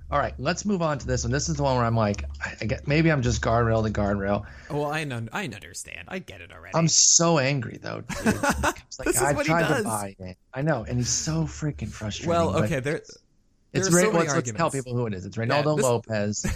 [0.08, 1.32] All right, let's move on to this one.
[1.32, 2.24] This is the one where I'm like,
[2.60, 4.46] I, get maybe I'm just guardrail to guardrail.
[4.70, 6.04] Well, I know, I understand.
[6.06, 6.76] I get it already.
[6.76, 8.02] I'm so angry though.
[8.02, 8.42] Dude.
[8.62, 9.82] like, this is I what tried he does.
[9.82, 10.38] to buy it.
[10.54, 12.30] I know, and he's so freaking frustrating.
[12.30, 13.02] Well, okay, there
[13.78, 15.26] It's Ray, so let's, let's tell people who it is.
[15.26, 16.46] It's Reynaldo this- Lopez,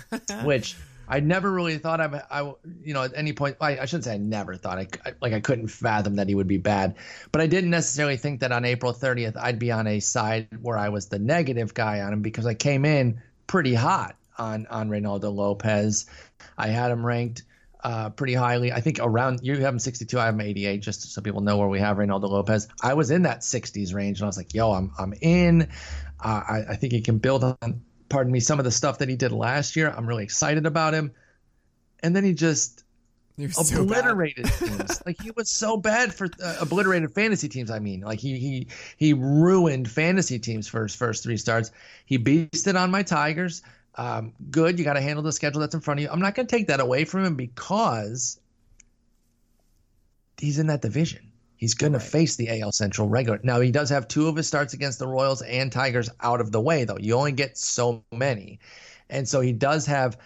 [0.44, 0.76] which
[1.10, 2.42] I never really thought I, I,
[2.84, 3.56] you know, at any point.
[3.60, 4.78] I, I shouldn't say I never thought.
[4.78, 6.94] I, I like I couldn't fathom that he would be bad,
[7.32, 10.78] but I didn't necessarily think that on April 30th I'd be on a side where
[10.78, 14.88] I was the negative guy on him because I came in pretty hot on on
[14.88, 16.06] Reynaldo Lopez.
[16.56, 17.42] I had him ranked
[17.82, 18.72] uh, pretty highly.
[18.72, 21.56] I think around you have him 62, I have him 88, just so people know
[21.56, 22.68] where we have Reynaldo Lopez.
[22.82, 25.68] I was in that 60s range, and I was like, "Yo, I'm I'm in.
[26.22, 29.08] Uh, I, I think he can build on, pardon me, some of the stuff that
[29.08, 29.92] he did last year.
[29.94, 31.12] I'm really excited about him."
[32.02, 32.84] And then he just
[33.36, 35.02] You're so obliterated teams.
[35.04, 37.70] like he was so bad for uh, obliterated fantasy teams.
[37.70, 41.70] I mean, like he he he ruined fantasy teams for his first three starts.
[42.06, 43.62] He beasted on my Tigers.
[43.96, 46.10] Um, good, you got to handle the schedule that's in front of you.
[46.10, 48.40] I'm not going to take that away from him because
[50.38, 51.29] he's in that division.
[51.60, 52.00] He's going Right.
[52.00, 53.38] to face the AL Central regular.
[53.42, 56.52] Now he does have two of his starts against the Royals and Tigers out of
[56.52, 56.96] the way, though.
[56.98, 58.58] You only get so many,
[59.10, 60.16] and so he does have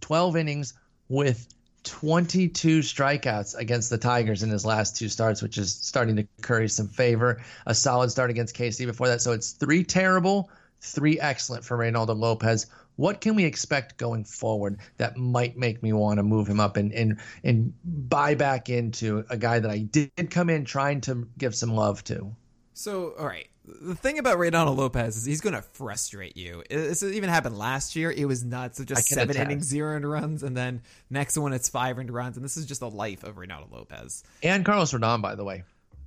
[0.00, 0.74] 12 innings
[1.08, 1.48] with
[1.84, 6.68] 22 strikeouts against the Tigers in his last two starts, which is starting to curry
[6.68, 7.40] some favor.
[7.64, 9.22] A solid start against KC before that.
[9.22, 10.50] So it's three terrible,
[10.82, 12.66] three excellent for Reynaldo Lopez.
[12.98, 16.76] What can we expect going forward that might make me want to move him up
[16.76, 21.28] and, and and buy back into a guy that I did come in trying to
[21.38, 22.34] give some love to?
[22.74, 23.48] So, all right.
[23.64, 26.64] The thing about Reynaldo Lopez is he's going to frustrate you.
[26.68, 28.10] This even happened last year.
[28.10, 28.82] It was nuts.
[28.82, 29.44] Just seven attest.
[29.44, 32.66] innings, zero earned runs, and then next one it's five earned runs, and this is
[32.66, 34.24] just the life of Reynaldo Lopez.
[34.42, 35.62] And Carlos Rodon, by the way.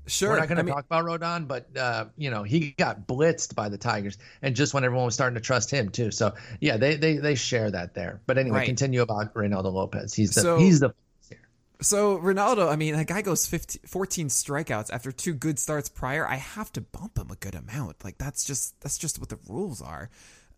[0.08, 2.72] Sure, We're not going I to mean, talk about Rodon, but uh, you know he
[2.72, 6.10] got blitzed by the Tigers, and just when everyone was starting to trust him too.
[6.12, 8.20] So yeah, they they they share that there.
[8.26, 8.66] But anyway, Right.
[8.66, 10.14] continue about Reynaldo Lopez.
[10.14, 10.94] He's the So- he's the
[11.82, 16.28] So Ronaldo, I mean, that guy goes 15, 14 strikeouts after two good starts prior.
[16.28, 18.04] I have to bump him a good amount.
[18.04, 20.10] Like that's just that's just what the rules are.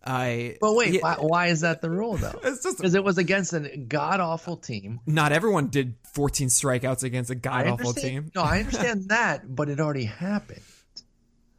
[0.06, 2.38] I But wait, yeah, why, why is that the rule though?
[2.42, 5.00] Because it was against a god awful team.
[5.06, 8.30] not everyone did 14 strikeouts against a god awful team.
[8.34, 10.60] No, I understand that, but it already happened.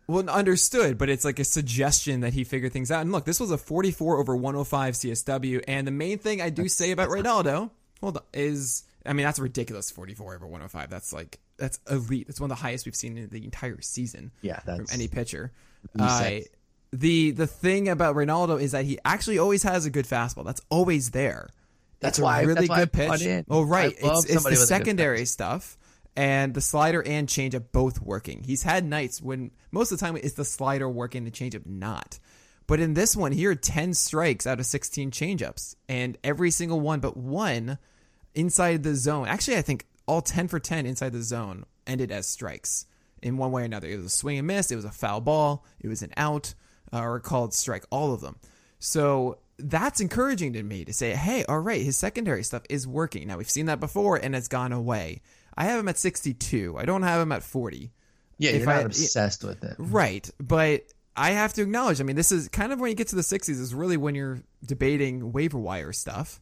[0.08, 3.02] Well, understood, but it's like a suggestion that he figured things out.
[3.02, 6.68] And look, this was a 44 over 105 CSW, and the main thing I do
[6.68, 10.90] say about Ronaldo, hold on, is I mean that's ridiculous 44 over 105.
[10.92, 12.28] That's like that's elite.
[12.28, 14.32] That's one of the highest we've seen in the entire season.
[14.42, 15.52] Yeah, from any pitcher.
[15.98, 16.40] You Uh,
[17.00, 20.46] the the thing about Ronaldo is that he actually always has a good fastball.
[20.46, 21.50] That's always there.
[22.00, 23.46] That's It's a why- really that's why I good pitch.
[23.50, 25.78] Oh right, it's, it's the a secondary stuff
[26.16, 28.44] and the slider and changeup both working.
[28.44, 32.20] He's had nights when most of the time it's the slider working, the changeup not.
[32.68, 37.00] But in this one, here, ten strikes out of sixteen changeups, and every single one
[37.00, 37.78] but one
[38.34, 39.28] inside the zone.
[39.28, 42.86] Actually, I think all ten for ten inside the zone ended as strikes
[43.22, 43.88] in one way or another.
[43.88, 44.72] It was a swing and miss.
[44.72, 45.64] It was a foul ball.
[45.80, 46.54] It was an out
[46.94, 47.86] uh, or called strike.
[47.90, 48.38] All of them.
[48.80, 53.28] So that's encouraging to me to say, hey, all right, his secondary stuff is working.
[53.28, 55.22] Now we've seen that before, and it's gone away.
[55.58, 56.76] I have him at 62.
[56.78, 57.92] I don't have him at 40.
[58.38, 58.52] yeah.
[58.52, 59.76] if You're not I- obsessed with it.
[59.78, 60.84] Right, but
[61.16, 62.02] I have to acknowledge.
[62.02, 64.16] I mean, this is kind of when you get to the 60s is really when
[64.16, 66.42] you're debating waiver wire stuff.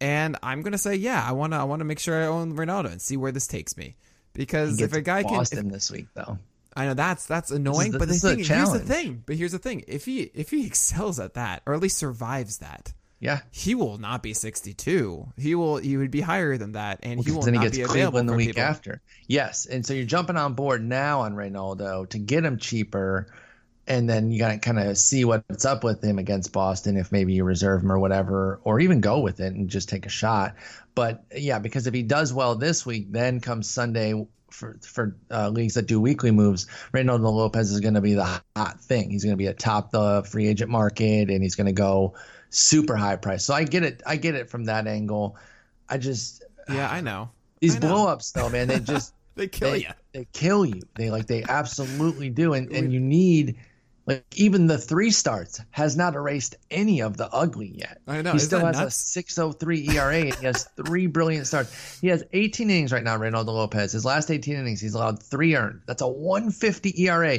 [0.00, 3.00] And I'm gonna say, yeah, I wanna I wanna make sure I own Ronaldo and
[3.00, 3.94] see where this takes me.
[4.32, 6.38] Because if a guy can, if, Boston this week though.
[6.76, 9.22] I know that's that's annoying, the- but the this is a thing here's the thing.
[9.26, 12.58] But here's the thing: if he if he excels at that, or at least survives
[12.58, 13.40] that, Yeah.
[13.50, 15.28] he will not be 62.
[15.36, 17.76] He will he would be higher than that, and he will then he not gets
[17.76, 18.62] be available Cleveland the week people.
[18.62, 19.02] after.
[19.28, 23.26] Yes, and so you're jumping on board now on Reynaldo to get him cheaper,
[23.86, 26.96] and then you got to kind of see what's up with him against Boston.
[26.96, 30.06] If maybe you reserve him or whatever, or even go with it and just take
[30.06, 30.54] a shot.
[30.94, 34.14] But yeah, because if he does well this week, then comes Sunday
[34.52, 38.40] for for uh, leagues that do weekly moves, Reynaldo Lopez is going to be the
[38.56, 39.10] hot thing.
[39.10, 42.14] He's going to be atop the free agent market, and he's going to go
[42.50, 43.44] super high price.
[43.44, 44.02] So I get it.
[44.06, 45.36] I get it from that angle.
[45.88, 47.30] I just Yeah, I know.
[47.60, 47.88] these I know.
[47.88, 49.88] blow ups though, man, they just They kill they, you.
[50.12, 50.82] they kill you.
[50.94, 53.56] They like they absolutely do, and and you need
[54.06, 58.00] like even the three starts has not erased any of the ugly yet.
[58.08, 59.16] I know, He still has nuts?
[59.16, 60.16] Oh a 6.03 ERA.
[60.16, 62.00] and he has three brilliant starts.
[62.00, 63.16] He has 18 innings right now.
[63.16, 63.92] Reynaldo Lopez.
[63.92, 65.82] His last 18 innings, he's allowed three earned.
[65.86, 67.38] That's a 150 ERA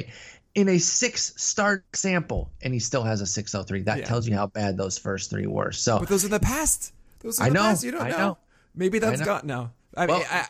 [0.54, 3.84] in a six start sample, and he still has a 6.03.
[3.84, 4.04] That Yeah.
[4.04, 5.72] tells you how bad those first three were.
[5.72, 6.92] So But those are the past.
[7.20, 7.84] Those are I the know, past.
[7.84, 8.16] You don't I know.
[8.18, 8.38] know.
[8.74, 9.72] Maybe that's gone now.
[9.96, 10.46] I mean, Well, I,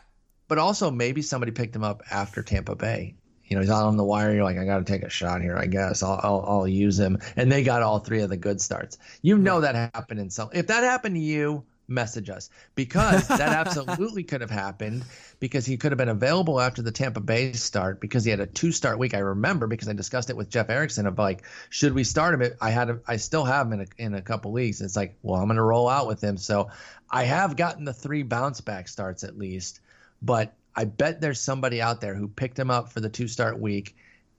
[0.47, 3.15] but also maybe somebody picked him up after Tampa Bay.
[3.47, 4.33] You know, he's out on the wire.
[4.33, 5.57] You're like, I got to take a shot here.
[5.57, 7.19] I guess I'll, I'll I'll use him.
[7.35, 8.97] And they got all three of the good starts.
[9.21, 10.49] You know that happened in some.
[10.53, 15.03] If that happened to you, message us because that absolutely could have happened
[15.39, 18.47] because he could have been available after the Tampa Bay start because he had a
[18.47, 19.13] two start week.
[19.13, 22.51] I remember because I discussed it with Jeff Erickson of like, should we start him?
[22.61, 24.81] I had, a, I still have him in a, in a couple leagues.
[24.81, 26.37] It's like, well, I'm going to roll out with him.
[26.37, 26.69] So
[27.09, 29.81] I have gotten the three bounce back starts at least,
[30.21, 33.59] but I bet there's somebody out there who picked him up for the two start
[33.59, 33.95] week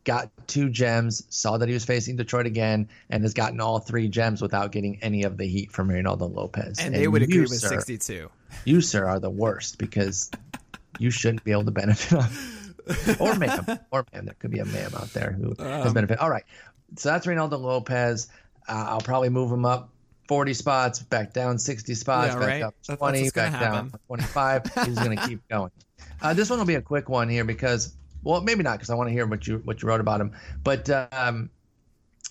[0.07, 4.09] got two gems, saw that he was facing Detroit again, and has gotten all three
[4.09, 6.79] gems without getting any of the heat from Reynaldo Lopez.
[6.79, 8.31] And, and they would agree with sir, 62.
[8.65, 10.31] You, sir, are the worst because
[10.99, 13.21] you shouldn't be able to benefit off.
[13.21, 14.27] or ma'am, or ma'am.
[14.27, 16.21] There could be a ma'am out there who um, has benefit.
[16.21, 16.45] All right.
[16.97, 18.29] So that's Reynaldo Lopez.
[18.69, 19.91] Uh, I'll probably move him up
[20.29, 22.63] 40 spots, back down 60 spots, yeah, back right?
[22.63, 24.63] up 20, that's back down 25.
[24.87, 25.71] He's going to keep going.
[26.21, 27.95] Uh, this one will be a quick one here because
[28.27, 30.33] well, maybe not because I want to hear what you what you wrote about him.
[30.65, 31.49] But um,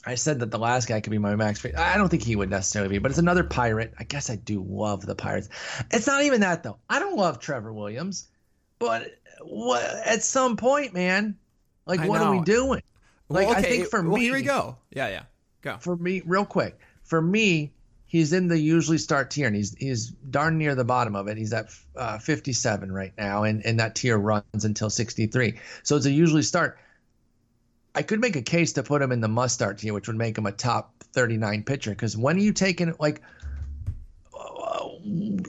[0.06, 1.66] I said that the last guy could be my max.
[1.66, 3.94] I don't think he would necessarily be, but it's another pirate.
[3.98, 5.50] I guess I do love the Pirates.
[5.92, 6.78] It's not even that though.
[6.90, 8.28] I don't love Trevor Williams,
[8.78, 11.38] but what, at some point, man,
[11.86, 12.26] like I what know.
[12.26, 12.82] are we doing?
[13.30, 13.68] Like well, okay.
[13.68, 14.78] I think for well, me, here we go.
[14.92, 15.24] Yeah, yeah,
[15.62, 15.78] go.
[15.80, 17.72] For me, real quick, for me,
[18.16, 21.38] he's in the usually start tier, and he's he's darn near the bottom of it.
[21.38, 25.60] He's at uh, 57 right now, and and that tier runs until 63.
[25.84, 26.78] So it's a usually start.
[27.94, 30.16] I could make a case to put him in the must start tier, which would
[30.16, 31.90] make him a top 39 pitcher.
[31.92, 33.22] Because when are you taking like,
[34.34, 34.90] uh,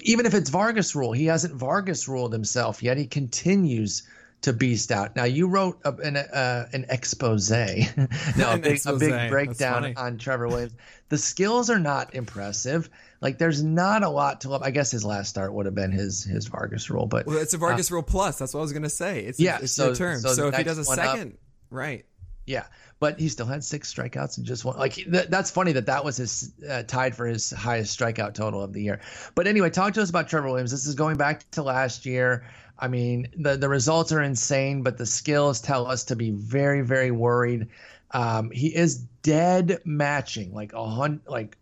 [0.02, 2.96] even if it's Vargas rule, he hasn't Vargas ruled himself yet.
[2.96, 4.02] He continues
[4.46, 5.14] to beast out.
[5.14, 9.02] Now you wrote a, an uh, an expose, no, a An big, expose.
[9.02, 10.72] a big breakdown on Trevor Williams.
[11.10, 12.90] The skills are not impressive.
[13.20, 14.62] Like there's not a lot to love.
[14.62, 17.54] I guess his last start would have been his his Vargas rule, but Well, it's
[17.54, 18.38] a Vargas rule plus.
[18.38, 19.20] That's what I was gonna say.
[19.20, 20.20] It's Yeah, it's so- your term.
[20.20, 21.38] so So, if he does a one up- second,
[21.70, 22.04] right?
[22.48, 22.66] Yeah,
[23.00, 24.76] but he still had six strikeouts and just one.
[24.78, 28.62] Like th- that's funny that that was his uh, tied for his highest strikeout total
[28.62, 29.00] of the year.
[29.34, 30.70] But anyway, talk to us about Trevor Williams.
[30.70, 32.44] This is going back to last year.
[32.78, 36.82] I mean, the the results are insane, but the skills tell us to be very
[36.82, 37.68] very worried.
[38.10, 41.56] Um, he is dead matching like a hundred like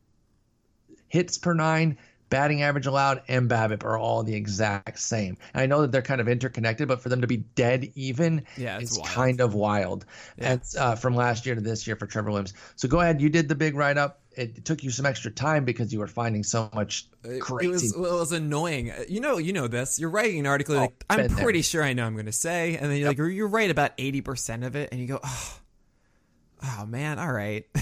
[1.08, 1.96] hits per nine,
[2.28, 5.36] batting average allowed, and BABIP are all the exact same.
[5.52, 8.44] And I know that they're kind of interconnected, but for them to be dead even
[8.56, 9.08] Yeah, it's is wild.
[9.10, 10.04] kind of wild.
[10.38, 12.54] And uh, from last year to this year for Trevor Williams.
[12.76, 14.20] So go ahead, you did the big write up.
[14.36, 17.06] It took you some extra time because you were finding so much
[17.40, 17.66] crazy.
[17.66, 18.90] It was, it was annoying.
[18.90, 19.98] Uh, You know, you know this.
[19.98, 20.76] You're writing an article.
[20.76, 21.44] like, I'm been there.
[21.44, 23.92] pretty sure I know I'm going to say, and then you're like, you're right about
[23.98, 25.58] eighty percent of it, and you go, oh,
[26.62, 27.66] oh man, all right.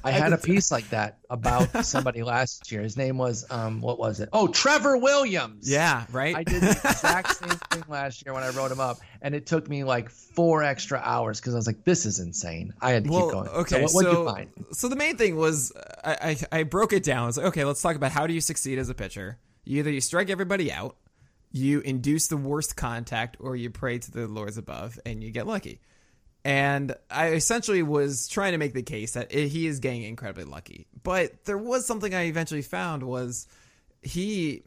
[0.04, 2.82] I had a piece like that about somebody last year.
[2.82, 4.28] His name was um, what was it?
[4.32, 5.70] Oh, Trevor Williams.
[5.70, 6.34] yeah, right.
[6.36, 9.46] I did the exact same thing last year when I wrote him up, and it
[9.46, 13.04] took me like four extra hours because I was like, "This is insane." I had
[13.04, 13.48] to well, keep going.
[13.48, 13.86] okay.
[13.86, 14.50] so what, so, you find?
[14.72, 15.72] so the main thing was
[16.04, 17.24] I, I I broke it down.
[17.24, 19.38] I was like, okay, let's talk about how do you succeed as a pitcher.
[19.64, 20.96] You either you strike everybody out,
[21.50, 25.46] you induce the worst contact, or you pray to the lords above and you get
[25.46, 25.80] lucky.
[26.46, 30.44] And I essentially was trying to make the case that it, he is getting incredibly
[30.44, 30.86] lucky.
[31.02, 33.48] But there was something I eventually found was
[34.00, 34.62] he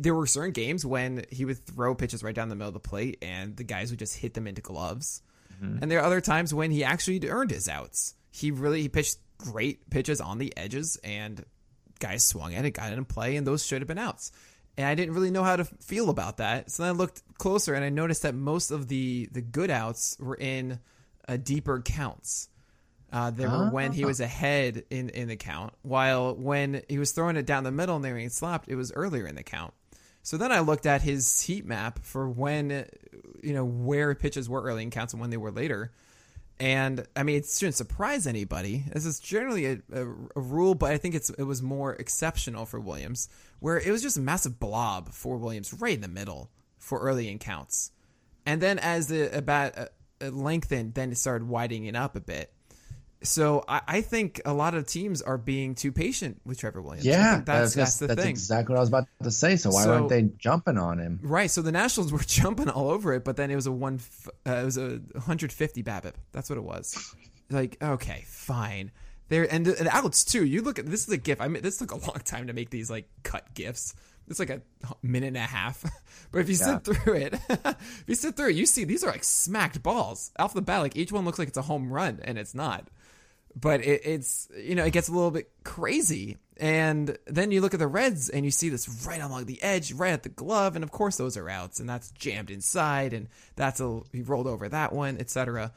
[0.00, 2.88] there were certain games when he would throw pitches right down the middle of the
[2.88, 5.22] plate and the guys would just hit them into gloves.
[5.60, 5.78] Mm-hmm.
[5.82, 8.14] And there are other times when he actually earned his outs.
[8.30, 11.44] He really he pitched great pitches on the edges and
[11.98, 14.30] guys swung at it, got it in play, and those should have been outs.
[14.76, 16.70] And I didn't really know how to feel about that.
[16.70, 20.16] So then I looked closer and I noticed that most of the the good outs
[20.18, 20.80] were in
[21.28, 22.48] uh, deeper counts.
[23.12, 27.12] Uh, there were when he was ahead in, in the count, while when he was
[27.12, 29.42] throwing it down the middle and they were getting slapped, it was earlier in the
[29.42, 29.74] count.
[30.22, 32.86] So then I looked at his heat map for when,
[33.42, 35.92] you know, where pitches were early in counts and when they were later.
[36.60, 38.84] And I mean, it shouldn't surprise anybody.
[38.92, 42.66] This is generally a, a, a rule, but I think it's it was more exceptional
[42.66, 46.50] for Williams, where it was just a massive blob for Williams right in the middle
[46.78, 47.90] for early in counts.
[48.46, 49.86] And then as the about uh,
[50.20, 52.52] uh, lengthened, then it started widening up a bit.
[53.24, 57.06] So I, I think a lot of teams are being too patient with Trevor Williams.
[57.06, 58.30] Yeah, that's that's the that's thing.
[58.30, 59.56] exactly what I was about to say.
[59.56, 61.20] So why So- weren't they jumping on him?
[61.22, 64.00] Right, so the Nationals were jumping all over it, but then it was a one,
[64.46, 66.14] uh, it was a 150 BABIP.
[66.32, 67.14] That's what it was.
[67.50, 68.90] Like, okay, fine.
[69.28, 70.44] There and and outs too.
[70.44, 71.40] You look at this is a gif.
[71.40, 73.94] I mean, this took a long time to make these like cut gifs.
[74.28, 74.60] It's like a
[75.02, 75.82] minute and a half.
[76.32, 76.78] but if you Yeah.
[76.80, 80.32] sit through it, if you sit through it, you see these are like smacked balls
[80.38, 80.80] off the bat.
[80.82, 82.88] Like each one looks like it's a home run, and it's not
[83.58, 87.74] but it, it's you know it gets a little bit crazy and then you look
[87.74, 90.74] at the reds and you see this right along the edge right at the glove
[90.74, 94.46] and of course those are outs and that's jammed inside and that's a he rolled
[94.46, 95.72] over that one etc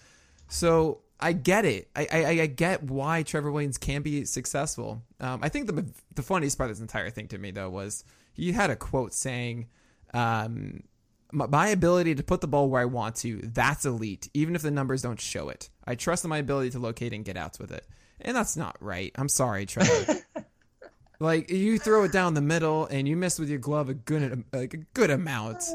[0.48, 1.90] so I get it.
[1.96, 5.02] I, I I get why Trevor Williams can be successful.
[5.20, 8.04] Um, I think the the funniest part of this entire thing to me though was
[8.34, 9.68] he had a quote saying,
[10.14, 10.84] um,
[11.32, 14.62] "My my ability to put the ball where I want to, that's elite, even if
[14.62, 15.70] the numbers don't show it.
[15.86, 17.86] I trust in my ability to locate and get outs with it."
[18.22, 19.12] And that's not right.
[19.16, 20.22] I'm sorry, Trevor.
[21.20, 24.44] like you throw it down the middle and you miss with your glove a good
[24.54, 25.64] like a good amount.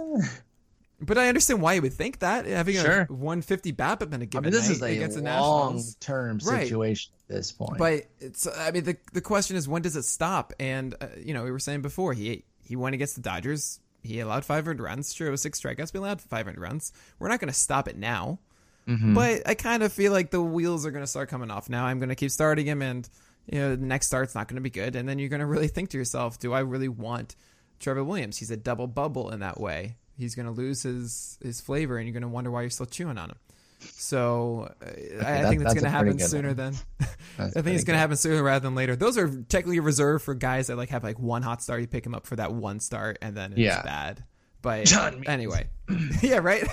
[1.02, 3.06] But I understand why you would think that having Sure.
[3.08, 6.40] a 150 BABIP in a I given mean, this night is a against the long-term
[6.44, 6.64] Right.
[6.64, 7.78] situation at this point.
[7.78, 10.52] But it's I mean the the question is when does it stop?
[10.60, 13.80] And uh, you know we were saying before he he went against the Dodgers.
[14.02, 15.12] He allowed 500 runs.
[15.12, 15.92] True, it was six strikeouts.
[15.92, 16.92] We allowed 500 runs.
[17.18, 18.38] We're not going to stop it now.
[18.88, 19.14] Mm-hmm.
[19.14, 21.84] But I kind of feel like the wheels are going to start coming off now.
[21.84, 23.08] I'm going to keep starting him, and
[23.46, 24.96] you know the next start's not going to be good.
[24.96, 27.36] And then you're going to really think to yourself, do I really want
[27.78, 28.38] Trevor Williams?
[28.38, 29.96] He's a double bubble in that way.
[30.16, 32.86] He's going to lose his his flavor, and you're going to wonder why you're still
[32.86, 33.38] chewing on him.
[33.80, 36.56] So uh, I, I that- think that's that's going to happen sooner one.
[36.56, 36.74] than
[37.38, 38.96] I think it's gonna happen sooner rather than later.
[38.96, 41.80] Those are technically reserved for guys that like have like one hot start.
[41.80, 43.82] You pick him up for that one start, and then it's Yeah.
[43.82, 44.22] bad.
[44.62, 45.68] But John anyway,
[46.22, 46.64] yeah, right.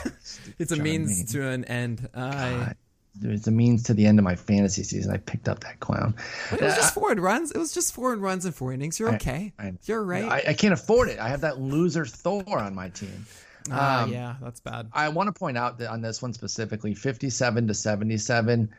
[0.60, 1.32] it's a John means Means.
[1.32, 2.10] to an end.
[2.14, 2.76] I God,
[3.16, 5.14] There's a means to the end of my fantasy season.
[5.14, 6.14] I picked up that clown.
[6.52, 7.52] but it was just four runs.
[7.52, 9.00] It was just four runs and four innings.
[9.00, 9.54] You're okay.
[9.58, 10.26] I- You're right.
[10.26, 11.18] I, I can't afford it.
[11.20, 13.26] I have that loser Thor on my team.
[13.72, 14.90] Ah, um, yeah, that's bad.
[14.94, 18.70] I want to point out that on this one specifically, 57 to 77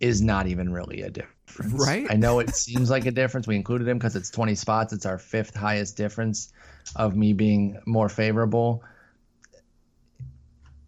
[0.00, 1.72] is not even really a difference.
[1.74, 2.06] Right?
[2.10, 3.46] I know it seems like a difference.
[3.46, 4.92] We included him because it's 20 spots.
[4.92, 6.52] It's our fifth highest difference
[6.96, 8.82] of me being more favorable.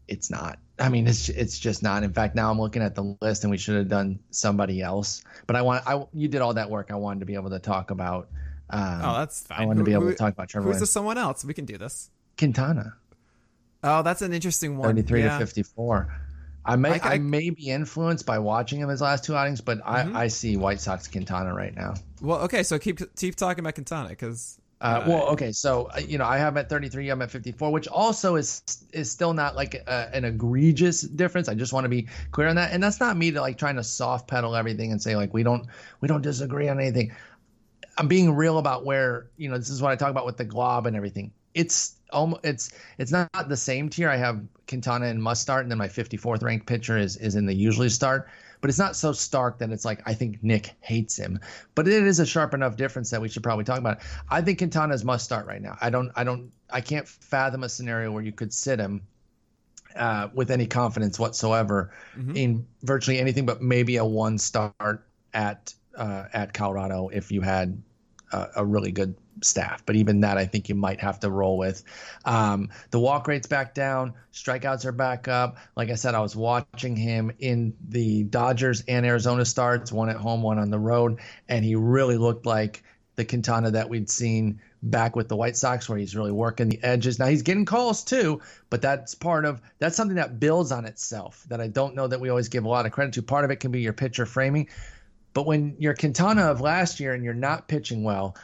[0.08, 0.58] It's not.
[0.78, 2.02] I mean, it's it's just not.
[2.02, 5.22] In fact, now I'm looking at the list, and we should have done somebody else.
[5.46, 5.86] But I want.
[5.86, 6.90] I you did all that work.
[6.90, 8.28] I wanted to be able to talk about.
[8.68, 9.60] Um, oh, that's fine.
[9.60, 11.44] I wanted to be able who- to talk about Trevor Who's someone else?
[11.44, 12.10] We can do this.
[12.38, 12.96] Quintana.
[13.82, 14.88] Oh, that's an interesting one.
[14.88, 15.38] 33 Yeah.
[15.38, 16.14] to 54.
[16.64, 17.30] I may I- I, I- Mm-hmm.
[17.30, 20.80] may be influenced by watching him his last two outings, but I, I see White
[20.80, 21.94] Sox Quintana right now.
[22.20, 26.18] Well, okay, so keep keep talking about Quintana because Uh, well, okay, so uh, you
[26.18, 28.62] know I have him at 33, I'm at 54, which also is
[28.92, 31.48] is still not like a, an egregious difference.
[31.48, 33.76] I just want to be clear on that, and that's not me to like trying
[33.76, 35.66] to soft pedal everything and say like we don't
[36.00, 37.12] we don't disagree on anything.
[37.98, 40.44] I'm being real about where you know this is what I talk about with the
[40.44, 41.32] glob and everything.
[41.54, 44.08] It's almost it's it's not the same tier.
[44.08, 47.46] I have Quintana and must start, and then my 54th ranked pitcher is is in
[47.46, 48.28] the usually start.
[48.60, 51.40] But it's not so stark that it's like I think Nick hates him.
[51.74, 53.98] But it is a sharp enough difference that we should probably talk about.
[53.98, 54.04] it.
[54.30, 55.76] I think Quintana's must start right now.
[55.80, 59.02] I don't I don't I can't fathom a scenario where you could sit him
[59.96, 61.92] uh, with any confidence whatsoever
[62.34, 67.82] in virtually anything, but maybe a one start at uh, at Colorado if you had
[68.32, 69.84] uh, a really good staff.
[69.86, 71.82] But even that, I think you might have to roll with.
[72.24, 75.58] Um, the walk rate's back down, strikeouts are back up.
[75.76, 80.16] Like I said, I was watching him in the Dodgers and Arizona starts, one at
[80.16, 82.82] home, one on the road, and he really looked like
[83.16, 86.82] the Quintana that we'd seen back with the White Sox, where he's really working the
[86.82, 87.18] edges.
[87.18, 91.44] Now he's getting calls too, but that's part of that's something that builds on itself.
[91.48, 93.22] That I don't know that we always give a lot of credit to.
[93.22, 94.68] Part of it can be your pitcher framing,
[95.34, 98.36] but when you're Quintana of last year and you're not pitching well,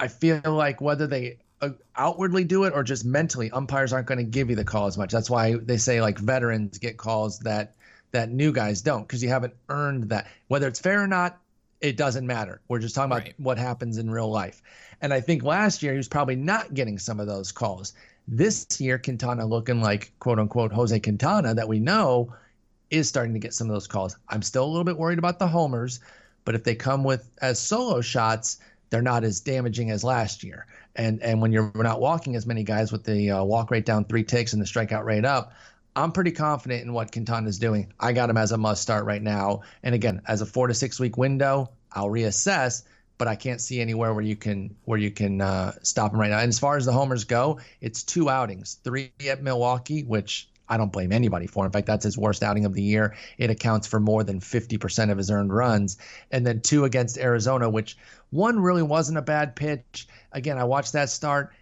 [0.00, 4.18] I feel like whether they uh, outwardly do it or just mentally, umpires aren't going
[4.18, 5.12] to give you the call as much.
[5.12, 7.74] That's why they say like veterans get calls that
[8.12, 10.26] that new guys don't because you haven't earned that.
[10.48, 11.38] Whether it's fair or not,
[11.80, 12.60] it doesn't matter.
[12.68, 13.34] We're just talking about Right.
[13.38, 14.62] what happens in real life.
[15.00, 17.92] And I think last year he was probably not getting some of those calls.
[18.26, 22.34] This year, Quintana looking like quote unquote Jose Quintana that we know
[22.90, 24.16] is starting to get some of those calls.
[24.28, 26.00] I'm still a little bit worried about the homers,
[26.44, 28.58] but if they come with as solo shots,
[28.90, 30.66] they're not as damaging as last year.
[30.94, 34.04] And and when you're not walking as many guys with the uh, walk rate down
[34.04, 35.52] three ticks and the strikeout rate up,
[35.96, 37.92] I'm pretty confident in what Quintana's doing.
[37.98, 39.62] I got him as a must start right now.
[39.82, 42.82] And again, as a four to six week window, I'll reassess.
[43.18, 46.30] But I can't see anywhere where you can where you can uh, stop him right
[46.30, 46.38] now.
[46.38, 50.76] And as far as the homers go, it's two outings: three at Milwaukee, which I
[50.76, 51.66] don't blame anybody for.
[51.66, 53.16] In fact, that's his worst outing of the year.
[53.36, 55.98] It accounts for more than 50% of his earned runs.
[56.30, 57.98] And then two against Arizona, which
[58.30, 60.06] one really wasn't a bad pitch.
[60.30, 61.52] Again, I watched that start.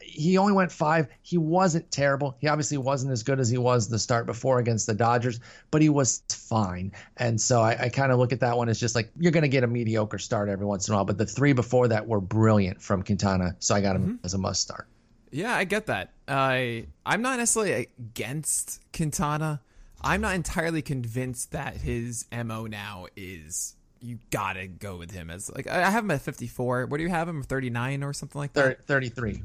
[0.00, 1.08] He only went five.
[1.22, 2.36] He wasn't terrible.
[2.38, 5.40] He obviously wasn't as good as he was the start before against the Dodgers,
[5.70, 6.92] but he was fine.
[7.16, 9.42] And so I, I kind of look at that one as just like you're going
[9.42, 11.04] to get a mediocre start every once in a while.
[11.04, 13.56] But the three before that were brilliant from Quintana.
[13.58, 14.24] So I got him mm-hmm.
[14.24, 14.86] as a must start.
[15.32, 16.12] Yeah, I get that.
[16.28, 19.60] I I'm not necessarily against Quintana.
[20.00, 25.50] I'm not entirely convinced that his mo now is you gotta go with him as
[25.50, 26.86] like I have him at 54.
[26.86, 28.78] What do you have him 39 or something like that?
[28.86, 29.42] Thir- 33.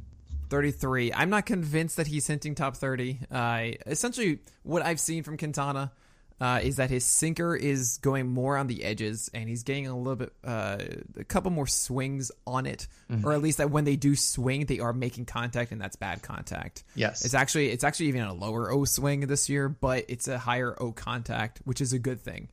[0.49, 1.13] 33.
[1.13, 3.19] I'm not convinced that he's hinting top 30.
[3.31, 5.91] Uh, essentially, what I've seen from Quintana,
[6.39, 9.97] uh, is that his sinker is going more on the edges, and he's getting a
[9.97, 10.77] little bit, uh,
[11.17, 13.25] a couple more swings on it, Mm-hmm.
[13.27, 16.21] or at least that when they do swing, they are making contact, and that's bad
[16.21, 16.83] contact.
[16.93, 17.23] Yes.
[17.25, 20.75] it's actually it's actually even a lower O swing this year, but it's a higher
[20.79, 22.49] O contact, which is a good thing.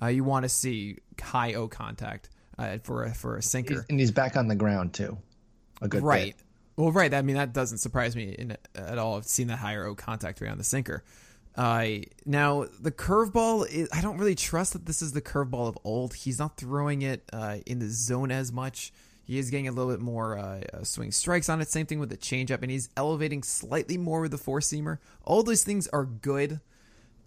[0.00, 3.84] Uh, you want to see high O contact uh, for a, for a sinker.
[3.90, 5.18] and he's back on the ground too.
[5.82, 6.36] A good Right.
[6.36, 6.44] bit.
[6.76, 7.12] Well, right.
[7.12, 9.16] I mean, that doesn't surprise me in, at all.
[9.16, 11.02] I've seen that higher O contact rate on the sinker.
[11.56, 11.88] Uh,
[12.24, 16.14] now, the curveball, is, I don't really trust that this is the curveball of old.
[16.14, 18.92] He's not throwing it uh, in the zone as much.
[19.24, 21.68] He is getting a little bit more uh, uh, swing strikes on it.
[21.68, 24.98] Same thing with the changeup, and he's elevating slightly more with the four seamer.
[25.24, 26.60] All those things are good.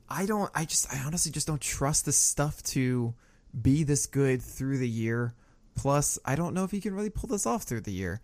[0.09, 0.49] I don't.
[0.55, 0.91] I just.
[0.91, 3.13] I honestly just don't trust this stuff to
[3.59, 5.35] be this good through the year.
[5.75, 8.19] Plus, I don't know if he can really pull this off through the year.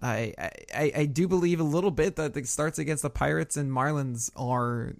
[0.00, 0.32] I
[0.72, 4.30] I, I do believe a little bit that the starts against the Pirates and Marlins
[4.36, 4.94] are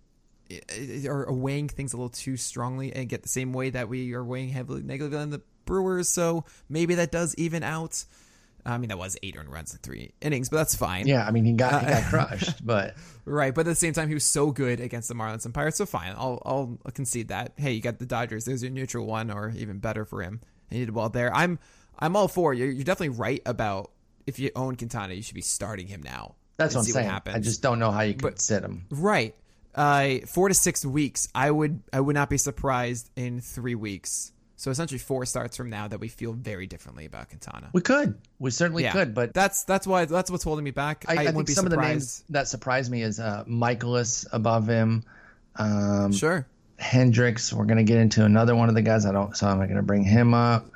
[0.51, 4.15] Uh, are weighing things a little too strongly and get the same way that we
[4.15, 6.09] are weighing heavily negatively on the Brewers.
[6.09, 8.05] So maybe that does even out.
[8.65, 11.07] I mean, that was eight earned runs in three innings, but that's fine.
[11.07, 12.95] Yeah, I mean he got he got crushed, but
[13.25, 15.77] Right, but at the same time, he was so good against the Marlins and Pirates.
[15.77, 17.53] So fine, I'll I'll concede that.
[17.57, 18.47] Hey, you got the Dodgers.
[18.47, 20.41] There's your neutral one, or even better for him.
[20.71, 21.35] He did well there.
[21.35, 21.59] I'm
[21.99, 22.65] I'm all for you.
[22.67, 23.91] You're definitely right about
[24.27, 26.35] if you own Quintana, you should be starting him now.
[26.57, 27.09] that's what I'm saying.
[27.09, 27.29] What.
[27.29, 28.87] I just don't know how you could But- sit him.
[28.91, 29.35] right.
[29.75, 31.29] Uh, four to six weeks.
[31.35, 34.33] I would I would not be surprised in three weeks.
[34.59, 37.71] So essentially, four starts from now that we feel very differently about Quintana.
[37.73, 41.05] We could, we certainly yeah, could, but that's that's why that's what's holding me back.
[41.07, 44.67] I, I, wouldn't think some of the names that surprised me is uh, Mikolas above
[44.67, 45.05] him,
[45.55, 46.45] um, Sure.
[46.77, 47.53] Hendricks.
[47.53, 49.07] We're gonna get into another one of the guys.
[49.07, 50.67] I don't, so I'm not gonna bring him up.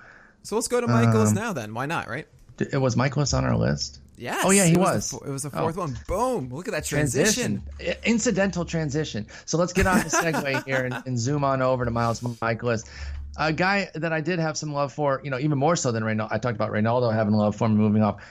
[0.45, 1.53] So let's go to Mikolas Um, now.
[1.53, 2.09] Then why not?
[2.09, 2.29] Right.
[2.61, 4.01] It was Mikolas on our list.
[4.23, 4.45] Yes.
[4.47, 5.11] Oh, yeah, he it was.
[5.11, 5.59] the it was the Oh.
[5.63, 5.99] fourth one.
[6.07, 6.49] Boom!
[6.51, 7.61] Look at that transition.
[7.81, 9.27] I- incidental transition.
[9.47, 12.89] So let's get on the segue here and, and zoom on over to Miles Mikolas,
[13.37, 15.21] a guy that I did have some love for.
[15.25, 16.29] You know, even more so than Reynaldo.
[16.31, 18.23] I talked about Reynaldo having love for him moving off.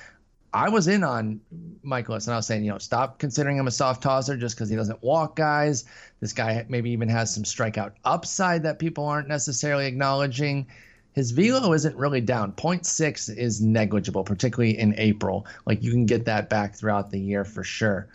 [0.54, 1.40] I was in on
[1.86, 4.70] Mikolas, and I was saying, you know, stop considering him a soft tosser just because
[4.70, 5.84] he doesn't walk guys.
[6.22, 10.68] This guy maybe even has some strikeout upside that people aren't necessarily acknowledging.
[11.14, 12.54] His velo isn't really down.
[12.54, 15.46] 0.6 is negligible, particularly in April.
[15.66, 18.08] Like you can get that back throughout the year for sure.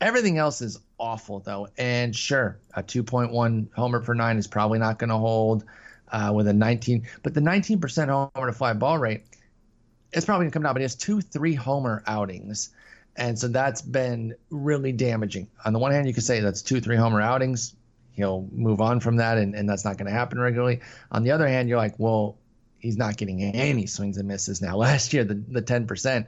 [0.00, 4.98] Everything else is awful though, and sure, a 2.1 homer per nine is probably not
[4.98, 5.64] going to hold
[6.12, 7.06] uh, with a 19.
[7.22, 9.24] But the 19% homer to fly ball rate,
[10.12, 10.74] it's probably going to come down.
[10.74, 12.70] But he has two three homer outings,
[13.16, 15.48] and so that's been really damaging.
[15.64, 17.74] On the one hand, you could say that's two three homer outings.
[18.14, 20.80] He'll move on from that, and, and that's not going to happen regularly.
[21.10, 22.38] On the other hand, you're like, well,
[22.78, 24.76] he's not getting any swings and misses now.
[24.78, 26.26] Last year, the the 10%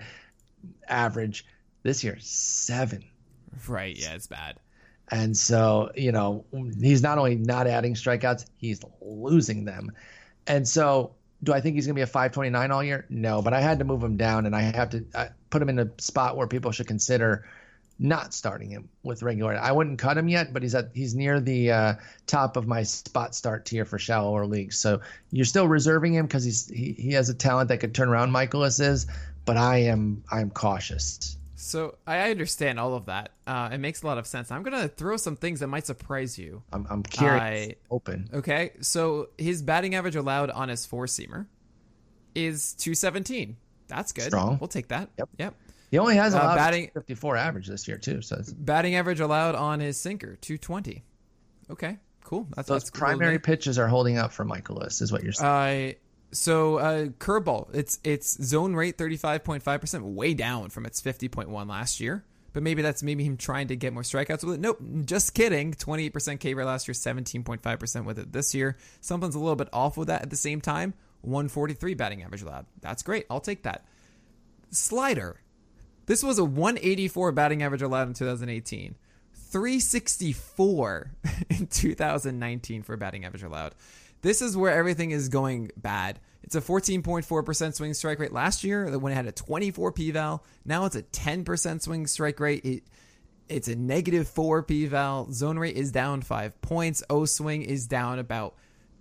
[0.88, 1.46] average.
[1.82, 3.04] This year, seven.
[3.68, 3.96] Right.
[3.96, 4.58] Yeah, it's bad.
[5.08, 6.44] And so, you know,
[6.80, 9.92] he's not only not adding strikeouts, he's losing them.
[10.48, 13.06] And so, do I think he's going to be a 529 all year?
[13.08, 15.68] No, but I had to move him down and I have to uh, put him
[15.68, 17.46] in a spot where people should consider
[17.98, 19.56] not starting him with regular.
[19.56, 21.94] I wouldn't cut him yet, but he's at he's near the uh,
[22.26, 24.78] top of my spot start tier for shallower leagues.
[24.78, 28.08] So you're still reserving him because he's he, he has a talent that could turn
[28.08, 29.06] around Mikolas is,
[29.44, 31.38] but I am I'm cautious.
[31.58, 33.30] So I understand all of that.
[33.46, 34.50] Uh, it makes a lot of sense.
[34.50, 36.62] I'm gonna throw some things that might surprise you.
[36.72, 37.42] I'm I'm curious.
[37.42, 38.28] I- Open.
[38.32, 41.46] Okay, so his batting average allowed on his four seamer
[42.34, 43.56] is 217.
[43.88, 44.24] That's good.
[44.24, 44.58] Strong.
[44.60, 45.08] We'll take that.
[45.18, 45.28] Yep.
[45.38, 45.54] Yep.
[45.90, 48.20] He only has Uh, batting- 54 average this year too.
[48.22, 51.04] So it's, Batting average allowed on his sinker 220.
[51.70, 52.46] Okay, cool.
[52.54, 53.38] That's those that's primary me.
[53.38, 55.90] pitches are holding up for Mikolas, is what you're saying.
[55.90, 55.94] Uh,
[56.32, 62.00] so uh, curveball, it's it's zone rate 35.5 percent, way down from its 50.1 last
[62.00, 62.24] year.
[62.52, 64.60] But maybe that's maybe him trying to get more strikeouts with it.
[64.60, 65.74] Nope, just kidding.
[65.74, 68.76] 28% K rate last year, 17.5 percent with it this year.
[69.02, 70.22] Something's a little bit off with that.
[70.22, 72.64] At the same time, 143 batting average allowed.
[72.80, 73.26] That's great.
[73.30, 73.84] I'll take that.
[74.70, 75.40] Slider.
[76.06, 78.94] This was a 184 batting average allowed in 2018.
[79.34, 81.12] 364
[81.50, 83.74] in 2019 for batting average allowed.
[84.22, 86.18] This is where everything is going bad.
[86.42, 90.44] It's a 14.4% swing strike rate last year when it had a 24 p val.
[90.64, 92.64] Now it's a 10% swing strike rate.
[92.64, 92.82] It,
[93.48, 95.30] it's a negative 4 p val.
[95.32, 97.02] Zone rate is down 5 points.
[97.10, 98.54] O swing is down about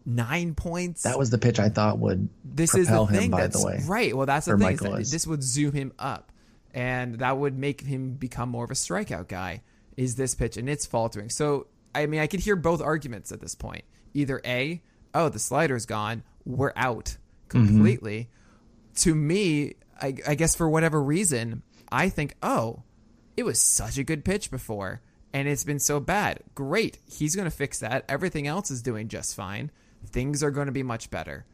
[0.07, 3.31] 9 points that was the pitch I thought would this is the propel him, thing
[3.31, 3.79] by that's the way.
[3.87, 6.31] right well that's the thing that this would zoom him up
[6.76, 9.61] and that would make him become more of a strikeout guy
[9.97, 11.65] is this pitch and it's faltering so
[11.95, 14.82] i mean i could hear both arguments at this point either a
[15.15, 17.17] oh the slider's gone we're out
[17.49, 17.67] Mm-hmm.
[17.67, 18.30] completely
[18.95, 21.61] to me I, I guess for whatever reason
[21.91, 22.82] i think oh
[23.38, 25.01] it was such a good pitch before
[25.34, 26.39] and it's been so bad.
[26.55, 26.97] Great.
[27.05, 28.05] He's going to fix that.
[28.07, 29.69] Everything else is doing just fine.
[30.05, 31.45] Things are going to be much better.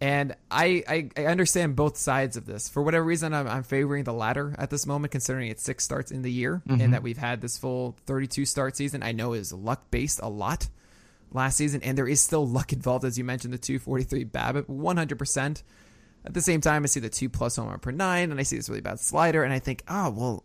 [0.00, 2.68] And I, I, I understand both sides of this.
[2.68, 6.12] For whatever reason, I'm, I'm favoring the latter at this moment, considering it's six starts
[6.12, 6.80] in the year Mm-hmm.
[6.80, 9.02] and that we've had this full 32 start season.
[9.02, 10.68] I know is luck based a lot
[11.32, 15.62] last season, and there is still luck involved, as you mentioned, the 243 BABIP, 100%.
[16.24, 18.56] At the same time, I see the two plus homer per nine, and I see
[18.56, 20.44] this really bad slider, and I think, oh, well,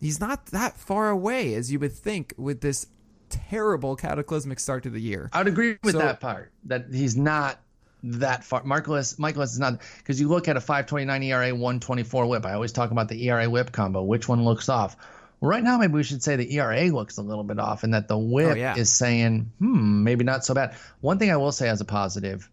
[0.00, 2.86] he's not that far away as you would think with this
[3.30, 5.28] terrible cataclysmic start to the year.
[5.32, 7.58] I would agree with So- that part that he's not
[8.04, 8.62] that far.
[8.64, 12.46] Marcellus, Mikolas is not because you look at a 5.29 ERA, 124 WHIP.
[12.46, 14.02] I always talk about the ERA WHIP combo.
[14.02, 14.96] Which one looks off?
[15.40, 17.94] Well, right now, maybe we should say the ERA looks a little bit off, and
[17.94, 18.76] that the WHIP Oh, yeah.
[18.76, 20.76] is saying, hmm, maybe not so bad.
[21.00, 22.48] One thing I will say as a positive,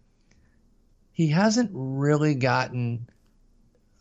[1.11, 3.07] he hasn't really gotten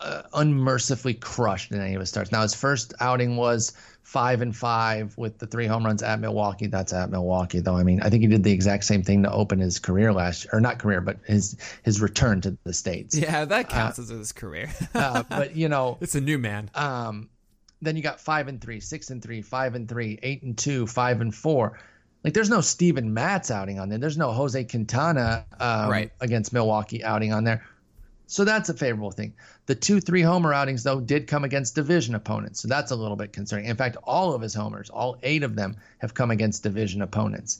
[0.01, 2.33] uh, unmercifully crushed in any of his starts.
[2.33, 3.73] Now his first outing was
[4.03, 6.67] five and five with the three home runs at Milwaukee.
[6.67, 7.77] That's at Milwaukee, though.
[7.77, 10.47] I mean, I think he did the exact same thing to open his career last,
[10.53, 13.17] or not career, but his his return to the states.
[13.17, 14.71] Yeah, that counts as his career.
[14.95, 16.71] Uh, but you know, it's a new man.
[16.75, 17.29] um,
[17.83, 20.87] then you got five and three, six and three, five and three, eight and two,
[20.87, 21.79] five and four.
[22.23, 23.99] Like there's no Steven Matz outing on there.
[23.99, 26.13] There's no Jose Quintana um, Right.
[26.21, 27.65] against Milwaukee outing on there.
[28.31, 29.35] So that's a favorable thing.
[29.67, 33.17] The two, three homer outings though did come against division opponents, so that's a little
[33.17, 33.67] bit concerning.
[33.67, 37.59] In fact, all of his homers, all eight of them, have come against division opponents.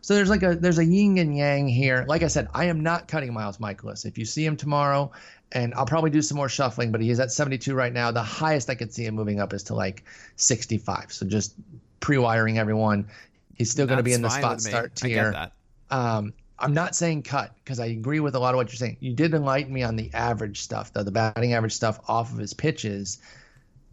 [0.00, 2.04] So there's like a there's a yin and yang here.
[2.06, 4.06] Like I said, I am not cutting Miles Mikolas.
[4.06, 5.10] If you see him tomorrow,
[5.50, 8.12] and I'll probably do some more shuffling, but he's at 72 right now.
[8.12, 10.04] The highest I could see him moving up is to like
[10.36, 11.12] 65.
[11.12, 11.54] So just
[11.98, 13.08] pre-wiring everyone.
[13.56, 15.32] He's still going to be in the spot start I get tier.
[15.32, 15.52] that.
[15.90, 16.32] Um,
[16.62, 18.98] I'm not saying cut because I agree with a lot of what you're saying.
[19.00, 22.38] You did enlighten me on the average stuff, though the batting average stuff off of
[22.38, 23.18] his pitches.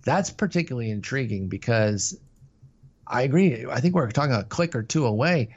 [0.05, 2.17] That's particularly intriguing because
[3.07, 3.65] I agree.
[3.65, 5.55] I think we're talking a click or two away.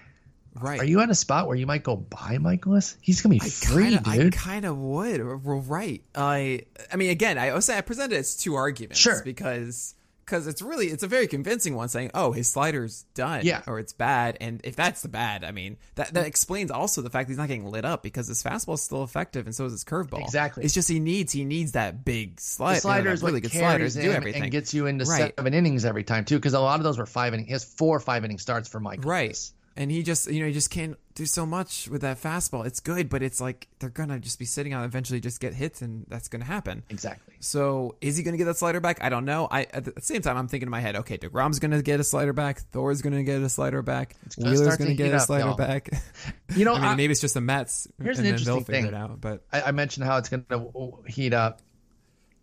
[0.55, 0.81] Right.
[0.81, 2.97] Are you at a spot where you might go buy Mikolas?
[3.01, 5.21] He's gonna be I free, kinda, I kind of would.
[5.21, 6.03] Right.
[6.15, 8.99] I I mean, again, I also I presented it as two arguments.
[8.99, 9.23] Sure.
[9.23, 9.95] Because
[10.25, 13.62] because it's really it's a very convincing one saying, oh, his slider's done, Yeah.
[13.66, 17.11] or it's bad, and if that's the bad, I mean, that that explains also the
[17.11, 19.64] fact that he's not getting lit up because his fastball is still effective, and so
[19.66, 20.23] is his curveball.
[20.23, 20.64] Exactly.
[20.64, 23.89] It's just he needs he needs that big slider, the slider is really good slider
[23.89, 25.35] do everything, and gets you into Right.
[25.37, 26.37] seven innings every time too.
[26.37, 27.47] Because a lot of those were five inning.
[27.47, 29.39] He has four five inning starts for mike Right.
[29.75, 32.65] And he just, you know, he just can't do so much with that fastball.
[32.67, 35.83] It's good, but it's like they're gonna just be sitting on, eventually just get hits,
[35.83, 36.83] and that's gonna happen.
[36.89, 37.35] Exactly.
[37.41, 39.03] So is he going to get that slider back?
[39.03, 39.49] I don't know.
[39.51, 41.99] I at the same time I'm thinking in my head, okay, deGrom's going to get
[41.99, 42.61] a slider back.
[42.71, 44.15] Thor's going to get a slider back.
[44.39, 45.57] gonna Wheeler's going to get a up, slider y'all.
[45.57, 45.91] back.
[46.55, 48.83] You know, I mean, I- maybe it's just the Mets, Here's and an interesting figure
[48.83, 48.87] thing.
[48.89, 49.21] it out.
[49.21, 51.63] But I, I mentioned how it's going to heat up,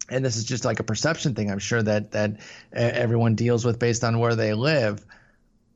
[0.09, 1.49] and this is just like a perception thing.
[1.51, 2.39] I'm sure that that
[2.73, 5.05] everyone deals with based on where they live.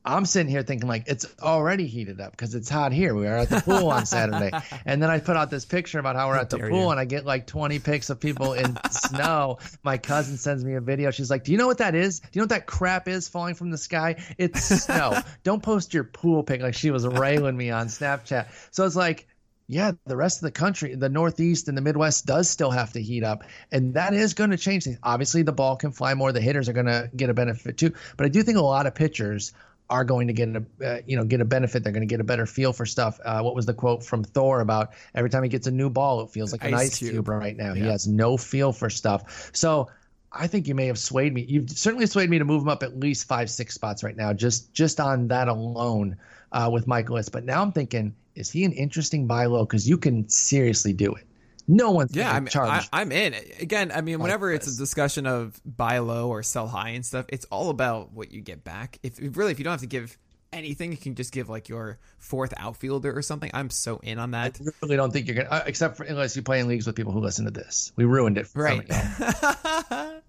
[0.04, 3.14] I'm sitting here thinking like it's already heated up because it's hot here.
[3.14, 4.50] We are at the pool on Saturday,
[4.84, 6.90] and then I put out this picture about how we're at the pool, you.
[6.90, 9.58] and I get like 20 pics of people in snow.
[9.82, 11.10] My cousin sends me a video.
[11.10, 12.20] She's like, "Do you know what that is?
[12.20, 14.22] Do you know what that crap is falling from the sky?
[14.36, 15.18] It's snow.
[15.42, 18.48] Don't post your pool pic." Like she was railing me on Snapchat.
[18.72, 19.26] So it's like
[19.66, 23.00] yeah, the rest of the country, the Northeast and the Midwest does still have to
[23.00, 23.44] heat up.
[23.72, 24.98] And that is going to change things.
[25.02, 26.32] Obviously, the ball can fly more.
[26.32, 27.94] The hitters are going to get a benefit too.
[28.18, 29.52] But I do think a lot of pitchers
[29.90, 31.84] are going to get a uh, you know get a benefit.
[31.84, 33.20] They're going to get a better feel for stuff.
[33.24, 36.22] Uh, what was the quote from Thor about every time he gets a new ball,
[36.22, 37.12] it feels like an Ice ice cube.
[37.12, 37.74] cube, right now.
[37.74, 39.50] He has no feel for stuff.
[39.52, 39.88] So
[40.32, 41.44] I think you may have swayed me.
[41.48, 44.32] You've certainly swayed me to move him up at least five, six spots right now,
[44.32, 46.16] just just on that alone
[46.52, 47.30] uh, with Mikolas.
[47.30, 49.64] But now I'm thinking, is he an interesting buy low?
[49.64, 51.26] Because you can seriously do it.
[51.66, 52.88] No one's yeah, I'm, charge.
[52.92, 53.34] I, I'm in.
[53.58, 57.26] Again, I mean, whenever it's a discussion of buy low or sell high and stuff,
[57.30, 58.98] it's all about what you get back.
[59.02, 60.18] If really, if you don't have to give
[60.54, 63.50] anything, you can just give like your fourth outfielder or something.
[63.52, 64.58] I'm so in on that.
[64.60, 66.96] I really don't think you're gonna, uh, except for unless you play in leagues with
[66.96, 67.92] people who listen to this.
[67.96, 68.48] We ruined it.
[68.54, 68.90] Right.
[68.92, 70.20] some of y'all.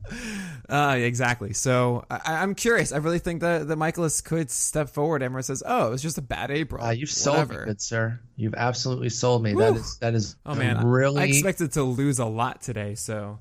[0.69, 1.53] uh, exactly.
[1.53, 2.91] So I, I'm curious.
[2.91, 5.23] I really think that the Mikolas could step forward.
[5.23, 7.61] Everyone says, "Oh, it was just a bad April." Uh, you've sold Whatever.
[7.61, 8.19] me, good sir.
[8.35, 9.53] You've absolutely sold me.
[9.53, 12.95] That is that is Oh man, really I expected to lose a lot today.
[12.95, 13.39] So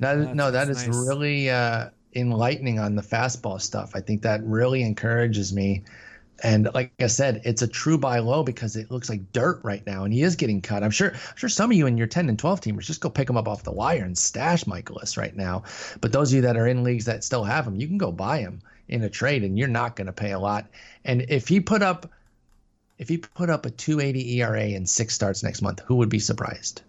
[0.00, 1.06] That is, no, that's nice.
[1.06, 3.92] really uh, enlightening on the fastball stuff.
[3.94, 5.84] I think that really encourages me.
[6.42, 9.84] And like I said, it's a true buy low because it looks like dirt right
[9.86, 10.82] now, and he is getting cut.
[10.82, 13.08] I'm sure, I'm sure some of you in your 10 and 12 teamers just go
[13.08, 15.62] pick him up off the wire and stash Mikolas right now.
[16.00, 18.10] But those of you that are in leagues that still have him, you can go
[18.10, 20.66] buy him in a trade, and you're not going to pay a lot.
[21.04, 22.10] And if he put up,
[22.98, 26.18] if he put up a 280 ERA and six starts next month, who would be
[26.18, 26.82] surprised?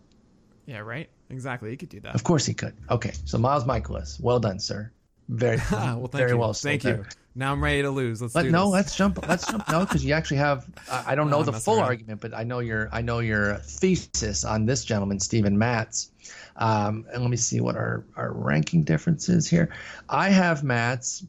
[0.66, 1.10] yeah, right.
[1.30, 1.72] Exactly.
[1.72, 2.16] You could do that.
[2.16, 2.74] Of course he could.
[2.90, 4.92] Okay, so Miles Mikolas, well done, sir.
[5.30, 6.38] Very, well, thank very you.
[6.38, 6.54] well.
[6.54, 6.94] Thank you.
[6.94, 7.10] there.
[7.38, 8.22] Now I'm ready to lose.
[8.22, 9.28] Let's no, let's jump.
[9.28, 9.70] Let's jump.
[9.70, 10.66] No, because you actually have.
[10.90, 11.86] Uh, I don't know I'm the full around.
[11.86, 12.90] argument, but I know your.
[12.94, 16.12] I know your thesis on this gentleman, Steven Matz.
[16.56, 19.74] Um, and let me see what our our ranking difference is here.
[20.08, 21.26] I have Matz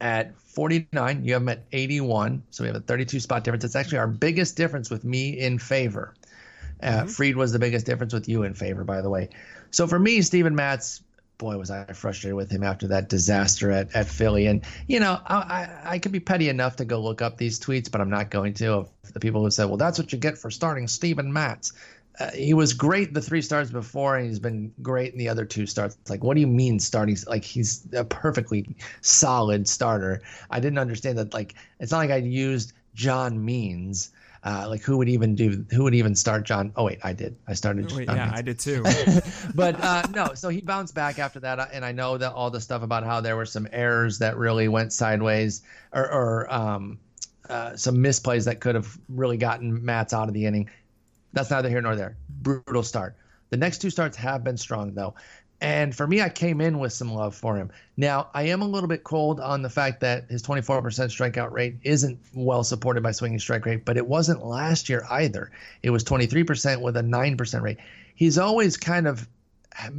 [0.00, 1.24] at 49.
[1.24, 2.42] You have him at 81.
[2.50, 3.64] So we have a 32 spot difference.
[3.64, 6.14] It's actually our biggest difference with me in favor.
[6.82, 9.30] Uh, Fried was the biggest difference with you in favor, by the way.
[9.70, 11.02] So for me, Steven Matz,
[11.38, 14.46] boy, was I frustrated with him after that disaster at, at Philly.
[14.46, 17.60] And, you know, I, I, I could be petty enough to go look up these
[17.60, 18.86] tweets, but I'm not going to.
[19.12, 21.72] The people who said, well, that's what you get for starting Steven Matz.
[22.18, 25.44] Uh, he was great the three starts before, and he's been great in the other
[25.44, 25.98] two starts.
[26.08, 27.16] Like, what do you mean starting?
[27.26, 30.22] Like he's a perfectly solid starter.
[30.50, 31.34] I didn't understand that.
[31.34, 34.12] Like, it's not like I used John Means.
[34.46, 35.66] Uh, like who would even do?
[35.72, 36.72] Who would even start John?
[36.76, 37.34] Oh wait, I did.
[37.48, 37.90] I started.
[37.90, 38.84] Wait, John yeah, I did too.
[39.56, 42.60] but uh, no, so he bounced back after that, and I know that all the
[42.60, 47.00] stuff about how there were some errors that really went sideways, or, or um,
[47.50, 50.70] uh, some misplays that could have really gotten Matz out of the inning.
[51.32, 52.16] That's neither here nor there.
[52.28, 53.16] Brutal start.
[53.50, 55.16] The next two starts have been strong though,
[55.60, 57.70] and for me, I came in with some love for him.
[57.96, 61.76] Now, I am a little bit cold on the fact that his 24% strikeout rate
[61.82, 65.50] isn't well supported by swinging strike rate, but it wasn't last year either.
[65.82, 67.78] It was 23% with a 9% rate.
[68.14, 69.26] He's always kind of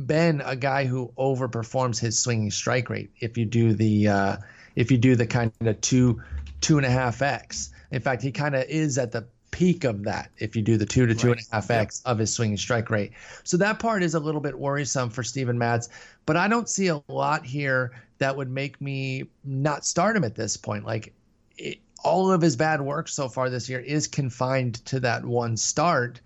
[0.06, 3.10] been a guy who overperforms his swinging strike rate.
[3.20, 4.38] If you do the uh,
[4.76, 6.22] if you do the kind of two
[6.62, 10.04] two and a half x, in fact, he kind of is at the peak of
[10.04, 10.32] that.
[10.38, 12.90] If you do the two to two and a half x of his swinging strike
[12.90, 13.12] rate,
[13.44, 15.90] so that part is a little bit worrisome for Steven Matz.
[16.26, 20.36] But I don't see a lot here that would make me not start him at
[20.36, 20.86] this point.
[20.86, 21.14] Like
[21.58, 25.58] it, all of his bad work so far this year is confined to that one
[25.58, 26.22] start.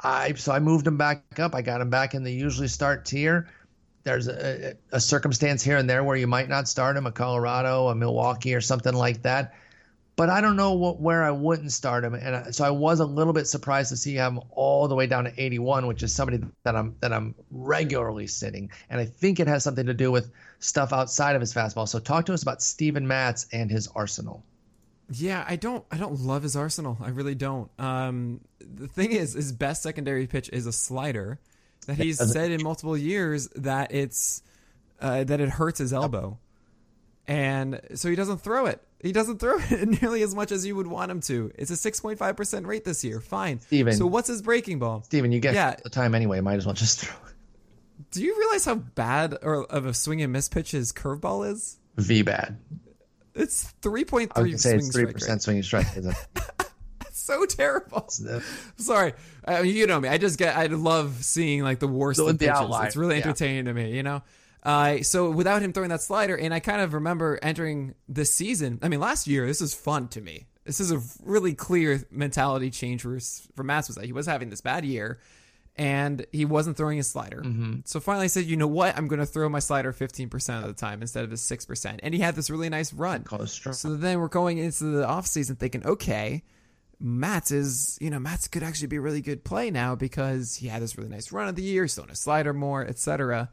[0.00, 1.54] I so I moved him back up.
[1.54, 3.48] I got him back in the usually start tier.
[4.04, 7.88] There's a, a circumstance here and there where you might not start him, a Colorado,
[7.88, 9.54] a Milwaukee, or something like that.
[10.18, 12.98] But I don't know what, where I wouldn't start him, and I, so I was
[12.98, 16.12] a little bit surprised to see him all the way down to 81, which is
[16.12, 20.10] somebody that I'm that I'm regularly sitting, and I think it has something to do
[20.10, 21.86] with stuff outside of his fastball.
[21.86, 24.42] So talk to us about Steven Matz and his arsenal.
[25.08, 26.98] Yeah, I don't I don't love his arsenal.
[27.00, 27.70] I really don't.
[27.78, 31.38] Um the thing is his best secondary pitch is a slider
[31.86, 34.42] that he's said in multiple years that it's
[35.00, 36.38] uh, that it hurts his elbow.
[37.28, 38.82] And so he doesn't throw it.
[39.00, 41.52] He doesn't throw it nearly as much as you would want him to.
[41.56, 43.20] It's a 6.5% rate this year.
[43.20, 43.60] Fine.
[43.60, 43.92] Steven.
[43.94, 45.02] So what's his breaking ball?
[45.02, 45.76] Steven, you get Yeah.
[45.84, 46.40] the time anyway.
[46.40, 47.34] Might as well just throw it.
[48.12, 51.76] Do you realize how bad or of a swing and miss pitch his curveball is?
[51.96, 52.56] V bad.
[53.34, 55.12] It's 3.3 I would say swing it's three strike rate.
[55.14, 55.86] percent swinging strike.
[57.12, 58.08] So terrible.
[58.78, 59.12] Sorry,
[59.44, 60.08] I mean, you know me.
[60.08, 60.56] I just get.
[60.56, 62.48] I love seeing like the worst of the pitches.
[62.48, 63.24] outlier, It's really yeah.
[63.26, 63.94] entertaining to me.
[63.94, 64.22] You know.
[64.62, 68.78] Uh, so without him throwing that slider, and I kind of remember entering this season.
[68.82, 70.46] I mean, last year this was fun to me.
[70.64, 73.18] This is a really clear mentality change for
[73.56, 75.20] for Matz was that he was having this bad year,
[75.76, 77.40] and he wasn't throwing his slider.
[77.40, 77.80] Mm-hmm.
[77.84, 78.96] So finally, I said, you know what?
[78.96, 82.00] I'm going to throw my slider 15% of the time instead of his six percent.
[82.02, 83.22] And he had this really nice run.
[83.22, 83.72] Call it strong.
[83.72, 86.42] So then we're going into the offseason thinking, okay,
[87.00, 90.66] Matz is, you know, Matz could actually be a really good play now because he
[90.66, 93.48] had this really nice run of the year, he's throwing a slider more, etc.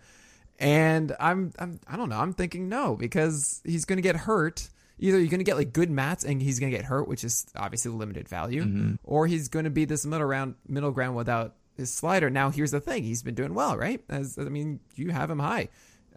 [0.59, 4.69] And I'm, I'm, I don't know, I'm thinking no because he's going to get hurt.
[4.97, 7.25] Either you're going to get like good Matz and he's going to get hurt, which
[7.25, 11.55] is obviously limited value, or he's going to be this middle round, middle ground without
[11.75, 12.29] his slider.
[12.29, 14.01] Now, here's the thing: he's been doing well, right?
[14.07, 15.67] As I mean, you have him high,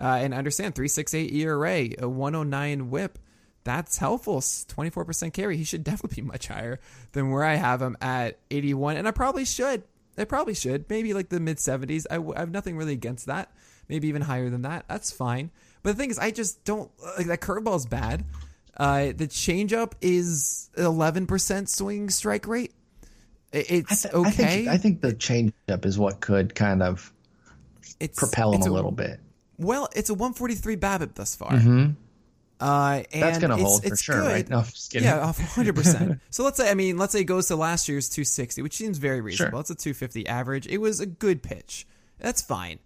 [0.00, 3.18] uh, and understand three six eight ERA, a 109 WHIP
[3.64, 4.40] that's helpful.
[4.40, 5.58] 24% carry.
[5.58, 6.80] He should definitely be much higher
[7.12, 8.96] than where I have him at 81.
[8.96, 9.82] And I probably should.
[10.16, 10.88] I probably should.
[10.88, 12.06] Maybe like the mid 70s.
[12.10, 13.52] I, w- I have nothing really against that.
[13.88, 14.84] Maybe even higher than that.
[14.88, 15.50] That's fine.
[15.82, 18.24] But the thing is, I just don't like that curveball's bad.
[18.76, 22.72] Uh, the changeup is 11% swing strike rate.
[23.52, 24.30] It's I okay.
[24.30, 27.12] think, I think the changeup is what could kind of
[27.98, 29.20] it's, propel him it's a little bit.
[29.58, 31.50] Well, it's a 143 BABIP thus far.
[31.52, 31.96] Mhm.
[32.60, 34.26] Uh, and That's going to it's- hold for it's sure, good.
[34.26, 34.48] right?
[34.50, 35.06] No, I'm just kidding.
[35.08, 36.20] Yeah, hundred percent.
[36.30, 38.98] So let's say, I mean, let's say it goes to last year's 260, which seems
[38.98, 39.58] very reasonable.
[39.58, 39.60] Sure.
[39.60, 40.66] It's a 250 average.
[40.66, 41.86] It was a good pitch.
[42.18, 42.80] That's fine.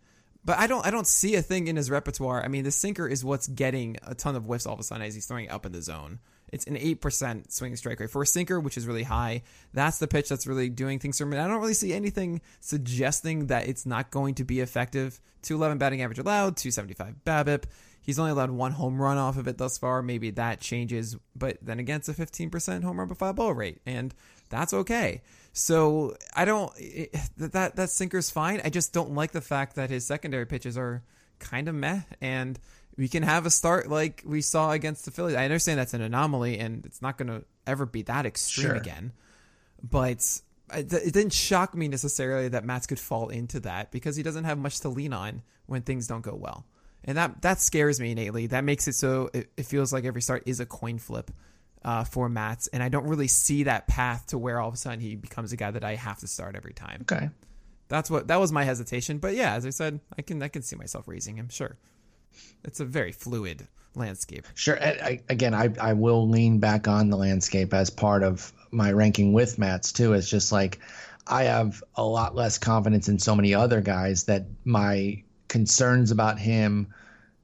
[0.44, 2.42] But I don't, I don't see a thing in his repertoire.
[2.42, 5.06] I mean, the sinker is what's getting a ton of whiffs all of a sudden
[5.06, 6.18] as he's throwing up in the zone.
[6.52, 9.42] It's an eight percent swing strike rate for a sinker, which is really high.
[9.72, 11.38] That's the pitch that's really doing things for me.
[11.38, 15.18] I don't really see anything suggesting that it's not going to be effective.
[15.42, 17.64] 211 batting average allowed, 275 BABIP.
[18.02, 20.02] He's only allowed one home run off of it thus far.
[20.02, 23.80] Maybe that changes, but then again, it's a 15% home run by fly ball rate,
[23.86, 24.14] and
[24.50, 25.22] that's okay.
[25.52, 28.60] So I don't it, that that sinker's fine.
[28.64, 31.02] I just don't like the fact that his secondary pitches are
[31.38, 32.58] kind of meh, and
[32.96, 35.36] we can have a start like we saw against the Phillies.
[35.36, 38.76] I understand that's an anomaly and it's not going to ever be that extreme Sure.
[38.76, 39.12] again.
[39.82, 40.40] But
[40.72, 44.44] it it didn't shock me necessarily that Matz could fall into that because he doesn't
[44.44, 46.64] have much to lean on when things don't go well.
[47.04, 48.46] And that that scares me innately.
[48.46, 51.30] That makes it so it, it feels like every start is a coin flip
[51.84, 54.76] uh, for Matz, and I don't really see that path to where all of a
[54.76, 57.02] sudden he becomes a guy that I have to start every time.
[57.02, 57.30] Okay.
[57.88, 59.18] That's what that was my hesitation.
[59.18, 61.48] But yeah, as I said, I can I can see myself raising him.
[61.50, 61.76] Sure,
[62.64, 64.46] it's a very fluid landscape.
[64.54, 64.82] Sure.
[64.82, 68.92] I, I, again, I, I will lean back on the landscape as part of my
[68.92, 70.14] ranking with Matz too.
[70.14, 70.78] It's just like
[71.26, 76.38] I have a lot less confidence in so many other guys that my concerns about
[76.38, 76.94] him,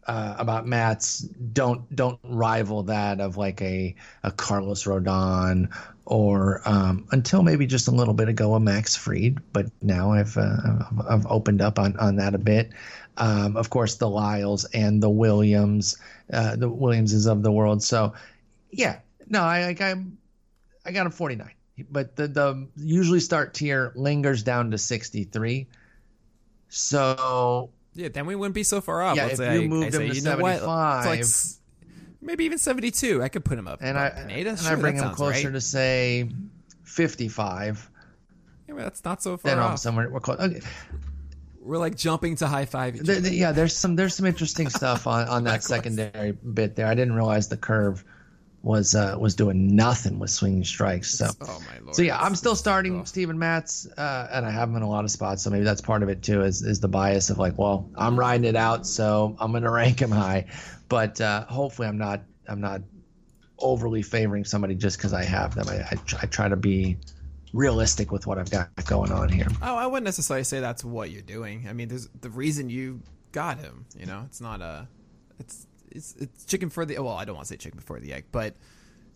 [0.08, 1.20] uh, about Matz,
[1.52, 3.94] don't don't rival that of like a
[4.24, 5.68] a Carlos Rodon
[6.06, 9.38] or um, until maybe just a little bit ago a Max Fried.
[9.52, 12.72] But now I've uh, I've- opened up on on that a bit.
[13.18, 15.98] Um, of course, the Lyles and the Williams,
[16.32, 17.82] uh, the Williamses of the world.
[17.82, 18.14] So,
[18.70, 20.04] yeah, no, I I, I,
[20.86, 21.50] I got him 49,
[21.90, 25.66] but the the usually start tier lingers down to 63.
[26.70, 29.16] So Yeah, then we wouldn't be so far off.
[29.16, 30.52] Yeah, Let's if say you I- moved I say, to you know what?
[30.54, 31.06] It's 75.
[31.06, 31.24] like
[32.20, 33.22] maybe even seventy-two.
[33.22, 33.80] I could put him up.
[33.82, 34.50] and I Pineda.
[34.50, 35.52] and Sure, I bring him closer right.
[35.54, 36.30] to say
[36.84, 37.90] 55.
[38.68, 39.78] Yeah, well, that's not so far Then all of a off.
[39.80, 40.38] sudden we're, we're close.
[40.38, 40.60] Okay.
[41.60, 42.96] We're like jumping to high five.
[42.96, 43.32] each There- other.
[43.32, 46.86] yeah, there's some there's some interesting stuff on, on that secondary bit there.
[46.86, 48.04] I didn't realize the curve
[48.62, 51.10] was uh, was doing nothing with swinging strikes.
[51.14, 51.94] So Oh my lord.
[51.94, 53.04] so yeah, I'm still starting Oh.
[53.04, 55.42] Steven Matz, uh, and I have him in a lot of spots.
[55.44, 56.42] So maybe that's part of it too.
[56.42, 59.70] Is is the bias of like, well, I'm riding it out, so I'm going to
[59.70, 60.46] rank him high.
[60.88, 62.82] But uh, hopefully, I'm not I'm not
[63.60, 65.68] overly favoring somebody just because I have them.
[65.68, 66.96] I, I, try, I try to be
[67.52, 69.46] realistic with what I've got going on here.
[69.62, 71.66] Oh, I wouldn't necessarily say that's what you're doing.
[71.68, 73.02] I mean, there's the reason you
[73.32, 73.86] got him.
[73.96, 74.86] You know, it's not a,
[75.38, 76.98] it's it's it's chicken for the.
[76.98, 78.54] Well, I don't want to say chicken before the egg, but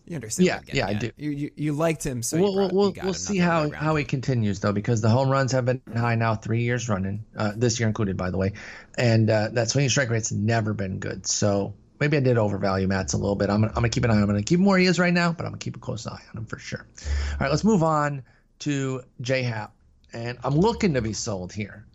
[0.05, 0.47] you understand.
[0.47, 0.99] Yeah, yeah, I at.
[0.99, 1.11] do.
[1.17, 3.71] You, you you liked him, so we'll brought, we'll, we'll, got we'll him, see how
[3.71, 7.23] how he continues though because the home runs have been high now three years running
[7.37, 8.53] uh, this year included by the way
[8.97, 13.13] and uh, that swinging strike rate's never been good so maybe I did overvalue Matz
[13.13, 14.59] a little bit I'm gonna, I'm gonna keep an eye on him I'm gonna keep
[14.59, 16.45] him where he is right now but I'm gonna keep a close eye on him
[16.45, 16.85] for sure
[17.31, 18.23] all right let's move on
[18.59, 19.73] to J Happ
[20.11, 21.85] and I'm looking to be sold here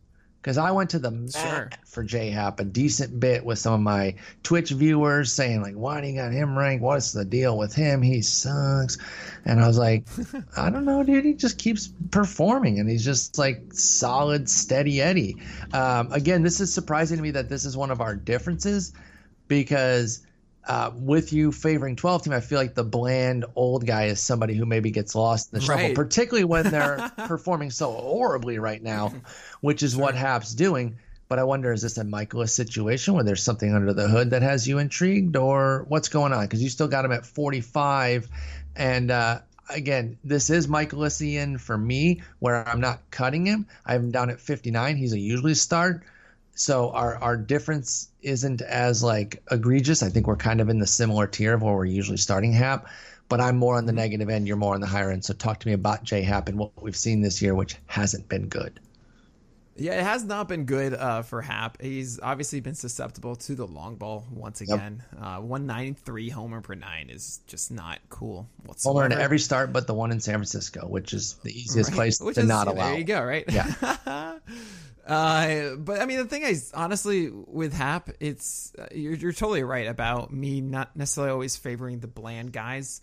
[0.49, 1.70] because I went to the mat Sure.
[1.84, 6.01] for J Happ a decent bit with some of my Twitch viewers saying like, "Why
[6.01, 6.82] do you got him ranked?
[6.82, 8.01] What's the deal with him?
[8.01, 8.96] He sucks."
[9.44, 10.07] And I was like,
[10.57, 11.26] "I don't know, dude.
[11.26, 15.36] He just keeps performing, and he's just like solid, steady Eddie."
[15.74, 18.94] Um, again, this is surprising to me that this is one of our differences
[19.49, 20.22] because.
[20.68, 24.54] Uh, with you favoring 12 team, I feel like the bland old guy is somebody
[24.54, 25.94] who maybe gets lost in the shuffle, Right.
[25.94, 29.14] particularly when they're performing so horribly right now,
[29.62, 30.98] which is what Happ's doing.
[31.26, 34.42] But I wonder, is this a Mikolas situation where there's something under the hood that
[34.42, 36.44] has you intrigued, or what's going on?
[36.44, 38.28] Because you still got him at 45,
[38.76, 39.40] and uh,
[39.70, 43.66] again, this is Mikolasian for me, where I'm not cutting him.
[43.86, 44.96] I have him down at 59.
[44.96, 46.02] He's a usually start,
[46.59, 50.02] so our our difference isn't as like egregious.
[50.02, 52.88] I think we're kind of in the similar tier of where we're usually starting Happ.
[53.28, 54.48] But I'm more on the negative end.
[54.48, 55.24] You're more on the higher end.
[55.24, 58.28] So talk to me about J Happ and what we've seen this year, which hasn't
[58.28, 58.80] been good.
[59.76, 61.80] Yeah, it has not been good uh, for Happ.
[61.80, 65.04] He's obviously been susceptible to the long ball once again.
[65.16, 69.02] Uh, 193 homer per nine is just not cool whatsoever.
[69.02, 71.96] Homer in every start, but the one in San Francisco, which is the easiest Right.
[71.96, 72.88] place Which to is- not allow.
[72.88, 73.44] There you go, right?
[73.48, 74.38] Yeah.
[75.09, 79.62] uh, but I mean, the thing is, honestly, with Happ, it's uh, you're, you're totally
[79.62, 83.00] right about me not necessarily always favoring the bland guys.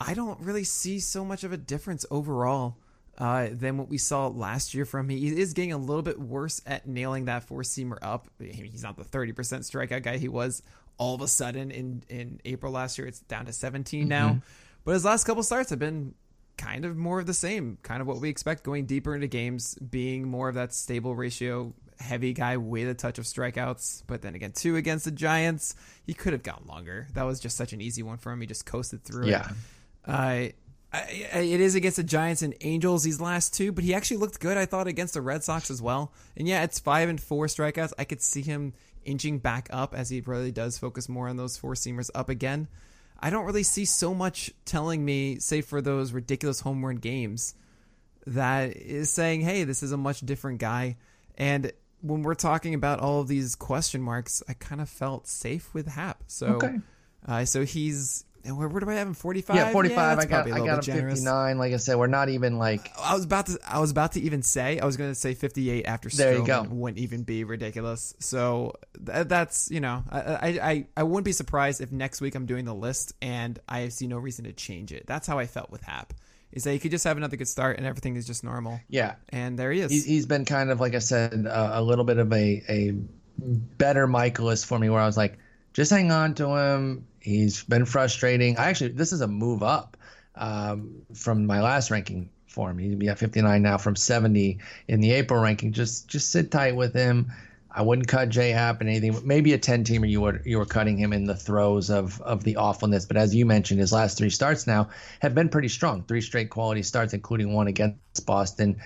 [0.00, 2.78] I don't really see so much of a difference overall
[3.18, 5.18] uh, than what we saw last year from him.
[5.18, 8.28] He is getting a little bit worse at nailing that four seamer up.
[8.40, 10.62] He's not the 30% strikeout guy he was
[10.96, 13.06] all of a sudden in, in April last year.
[13.06, 14.40] It's down to 17 now.
[14.84, 16.14] But his last couple starts have been
[16.56, 19.74] kind of more of the same, kind of what we expect going deeper into games,
[19.76, 24.02] being more of that stable ratio, heavy guy with a touch of strikeouts.
[24.06, 25.74] But then again, two against the Giants,
[26.04, 27.08] he could have gone longer.
[27.14, 28.40] That was just such an easy one for him.
[28.40, 29.48] He just coasted through Yeah.
[29.50, 29.56] it.
[30.06, 33.92] Uh, I, I, it is against the Giants and Angels these last two, but he
[33.94, 34.56] actually looked good.
[34.56, 36.12] I thought against the Red Sox as well.
[36.36, 37.92] And yeah, it's five and four strikeouts.
[37.98, 38.74] I could see him
[39.04, 42.68] inching back up as he really does focus more on those four seamers up again.
[43.24, 47.54] I don't really see so much telling me, say for those ridiculous home run games,
[48.26, 50.98] that is saying, hey, this is a much different guy.
[51.38, 51.72] And
[52.02, 55.86] when we're talking about all of these question marks, I kind of felt safe with
[55.86, 56.24] Happ.
[56.26, 56.80] So, Okay.
[57.26, 59.14] uh, so he's where, where do I have him?
[59.14, 59.56] Forty five.
[59.56, 60.18] Yeah, forty five.
[60.18, 61.58] I got I got him fifty nine.
[61.58, 62.90] Like I said, we're not even like.
[62.98, 63.58] I was about to.
[63.66, 64.78] I was about to even say.
[64.78, 66.62] I was going to say fifty eight after There you go.
[66.64, 68.14] Stroman wouldn't even be ridiculous.
[68.20, 68.74] So
[69.04, 72.64] th- that's you know I, I I wouldn't be surprised if next week I'm doing
[72.64, 75.06] the list and I see no reason to change it.
[75.06, 76.12] That's how I felt with Happ.
[76.52, 78.78] Is that he could just have another good start and everything is just normal.
[78.88, 79.90] Yeah, And there he is.
[79.90, 82.92] he's, he's been kind of like I said, uh, a little bit of a a
[83.38, 85.38] better Mikolas for me, where I was like,
[85.72, 87.06] just hang on to him.
[87.24, 88.58] He's been frustrating.
[88.58, 89.96] I actually, this is a move up
[90.34, 92.76] um, from my last ranking for him.
[92.76, 94.58] He'd be at 59 now from 70
[94.88, 95.72] in the April ranking.
[95.72, 97.32] Just just sit tight with him.
[97.70, 99.26] I wouldn't cut J Happ and anything.
[99.26, 102.44] Maybe a 10 teamer you were you were cutting him in the throes of of
[102.44, 103.06] the awfulness.
[103.06, 106.04] But as you mentioned, his last three starts now have been pretty strong.
[106.04, 108.76] Three straight quality starts, including one against Boston.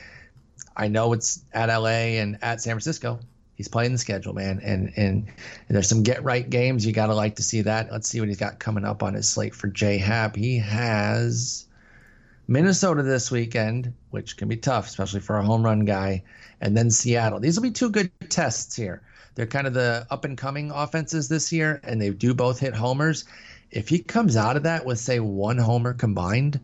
[0.76, 3.18] I know it's at LA and at San Francisco.
[3.58, 5.26] He's playing the schedule, man, and and,
[5.66, 6.86] there's some get right games.
[6.86, 7.90] You got to like to see that.
[7.90, 10.36] Let's see what he's got coming up on his slate for J Happ.
[10.36, 11.66] He has
[12.46, 16.22] Minnesota this weekend, which can be tough, especially for a home run guy,
[16.60, 17.40] and then Seattle.
[17.40, 19.02] These will be two good tests here.
[19.34, 22.74] They're kind of the up and coming offenses this year, and they do both hit
[22.74, 23.24] homers.
[23.72, 26.60] If he comes out of that with say one homer combined,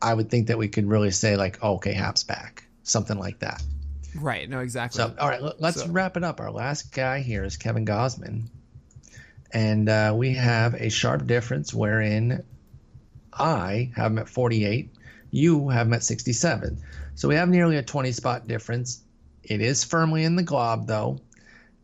[0.00, 3.40] I would think that we could really say like, oh, okay, Happ's back, something like
[3.40, 3.60] that.
[4.14, 4.48] Right.
[4.48, 4.98] No, exactly.
[4.98, 6.40] So, all right, let- let's So- wrap it up.
[6.40, 8.44] Our last guy here is Kevin Gausman.
[9.52, 12.44] And uh, we have a sharp difference wherein
[13.32, 14.92] I have him at 48,
[15.30, 16.78] you have him at 67.
[17.14, 19.00] So we have nearly a 20 spot difference.
[19.42, 21.18] It is firmly in the glob, though.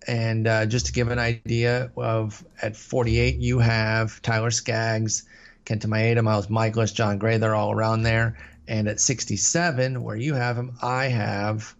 [0.06, 5.24] And uh, just to give an idea of at 48, you have Tyler Skaggs,
[5.64, 7.38] Kenta Maeda, Miles Mikolas, Jon Gray.
[7.38, 8.38] They're all around there.
[8.68, 11.74] And at 67, where you have him, I have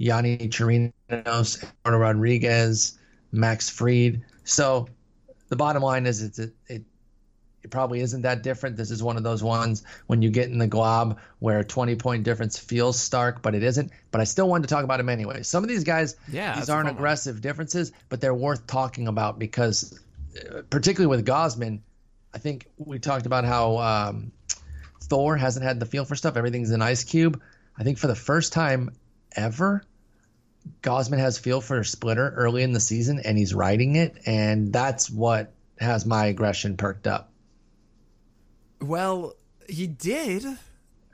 [0.00, 0.92] Yonny Chirinos,
[1.86, 2.98] Eduardo Rodriguez,
[3.32, 4.22] Max Fried.
[4.44, 4.88] So
[5.48, 6.82] the bottom line is it's, it, it
[7.62, 8.76] it probably isn't that different.
[8.76, 11.96] This is one of those ones when you get in the glob where a 20
[11.96, 13.90] point difference feels stark, but it isn't.
[14.10, 15.42] But I still wanted to talk about him anyway.
[15.42, 17.00] Some of these guys, Yeah, these aren't fun one.
[17.00, 19.98] aggressive differences, but they're worth talking about because,
[20.54, 21.80] uh, particularly with Gausman,
[22.34, 24.30] I think we talked about how um,
[25.00, 26.36] Thor hasn't had the feel for stuff.
[26.36, 27.40] Everything's an ice cube.
[27.78, 28.90] I think for the first time
[29.36, 29.82] ever,
[30.82, 34.16] Gausman has feel for a splitter early in the season and he's riding it.
[34.26, 37.30] And that's what has my aggression perked up.
[38.80, 39.34] well,
[39.68, 40.44] he did,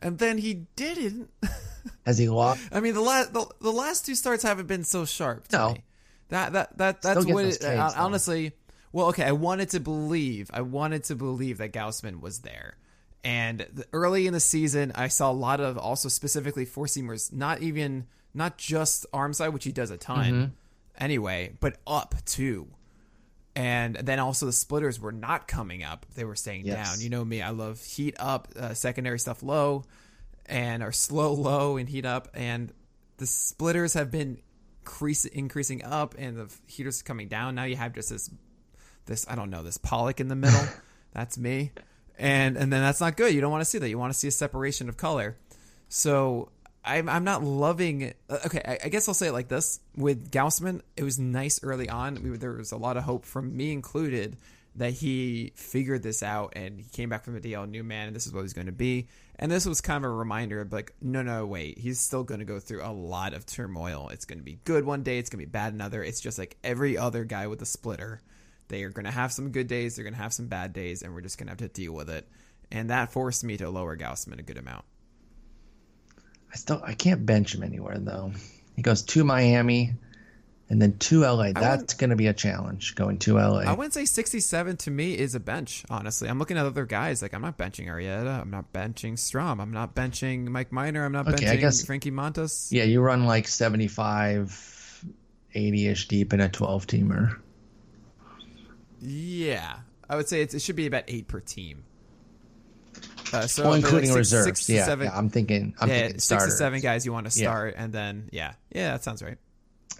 [0.02, 1.30] and then he didn't.
[2.04, 2.60] Has he lost?
[2.72, 5.48] I mean, the last the, the last two starts haven't been so sharp.
[5.48, 5.72] To No.
[5.74, 5.84] me.
[6.28, 7.94] that that that that's what it, uh, though.
[7.96, 8.52] honestly.
[8.92, 10.50] Well, okay, I wanted to believe.
[10.52, 12.74] I wanted to believe that Gausman was there.
[13.22, 17.32] And the, early in the season, I saw a lot of also specifically four seamers,
[17.32, 20.52] not even not just arm side, which he does a ton Mm-hmm.
[21.04, 22.68] anyway, but up too.
[23.56, 26.88] And then also the splitters were not coming up; they were staying Yes.
[26.90, 27.00] down.
[27.02, 29.84] You know me; I love heat up, uh, secondary stuff low,
[30.46, 32.28] and or slow low and heat up.
[32.32, 32.72] And
[33.18, 34.38] the splitters have been
[34.82, 37.54] increase, increasing up, and the heaters coming down.
[37.56, 38.30] Now you have just this,
[39.06, 40.64] this I don't know, this pollock in the middle.
[41.12, 41.72] that's me,
[42.20, 43.34] and and then that's not good.
[43.34, 43.88] You don't want to see that.
[43.88, 45.36] You want to see a separation of color.
[45.88, 46.50] So
[46.84, 48.12] I'm I'm not loving.
[48.28, 51.60] uh, Okay, I, I guess I'll say it like this: with Gausman, it was nice
[51.64, 52.22] early on.
[52.22, 54.36] We, there was a lot of hope from me included
[54.76, 58.14] that he figured this out and he came back from the DL new man and
[58.14, 59.08] this is what he's going to be.
[59.36, 62.38] And this was kind of a reminder of like, no, no, wait, he's still going
[62.38, 64.10] to go through a lot of turmoil.
[64.12, 66.04] It's going to be good one day, it's going to be bad another.
[66.04, 68.20] It's just like every other guy with a splitter.
[68.70, 71.02] They are going to have some good days, they're going to have some bad days,
[71.02, 72.26] and we're just going to have to deal with it.
[72.72, 74.84] And that forced me to lower Gausman a good amount.
[76.52, 78.32] I still I can't bench him anywhere though.
[78.76, 79.92] He goes to Miami
[80.68, 81.52] and then to LA.
[81.52, 83.58] That's going to be a challenge going to LA.
[83.60, 86.28] I wouldn't say 67 to me is a bench, honestly.
[86.28, 87.22] I'm looking at other guys.
[87.22, 88.40] Like, I'm not benching Arrieta.
[88.40, 89.60] I'm not benching Strom.
[89.60, 91.04] I'm not benching Mike Minor.
[91.04, 92.68] I'm not Okay, I benching guess- Frankie Montas.
[92.70, 95.04] yeah, you run like 75
[95.54, 97.36] 80ish deep in a 12 teamer.
[99.00, 99.76] Yeah.
[100.08, 101.84] I would say it's, it should be about eight per team.
[103.32, 104.44] Uh, so well, like including six- reserves.
[104.46, 106.48] six to yeah, seven- yeah, I'm thinking I'm yeah, thinking six starters.
[106.54, 107.48] to seven guys you want to Yeah.
[107.50, 109.38] start, and then yeah, yeah, that sounds right.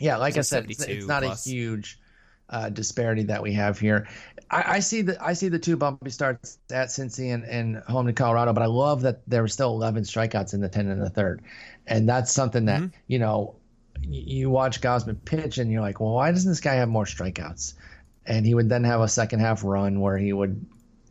[0.00, 1.46] Yeah, like So I said, it's, 72 it's not plus.
[1.46, 2.00] a huge
[2.48, 4.08] uh, disparity that we have here.
[4.50, 8.06] I, I see the I see the two bumpy starts at Cincy and, and home
[8.06, 11.00] to Colorado, but I love that there were still 11 strikeouts in the 10 and
[11.00, 11.42] the third,
[11.86, 12.96] and that's something that Mm-hmm.
[13.06, 13.54] you know
[14.02, 17.74] you watch Gausman pitch and you're like, well, why doesn't this guy have more strikeouts?
[18.26, 20.64] And he would then have a second half run where he would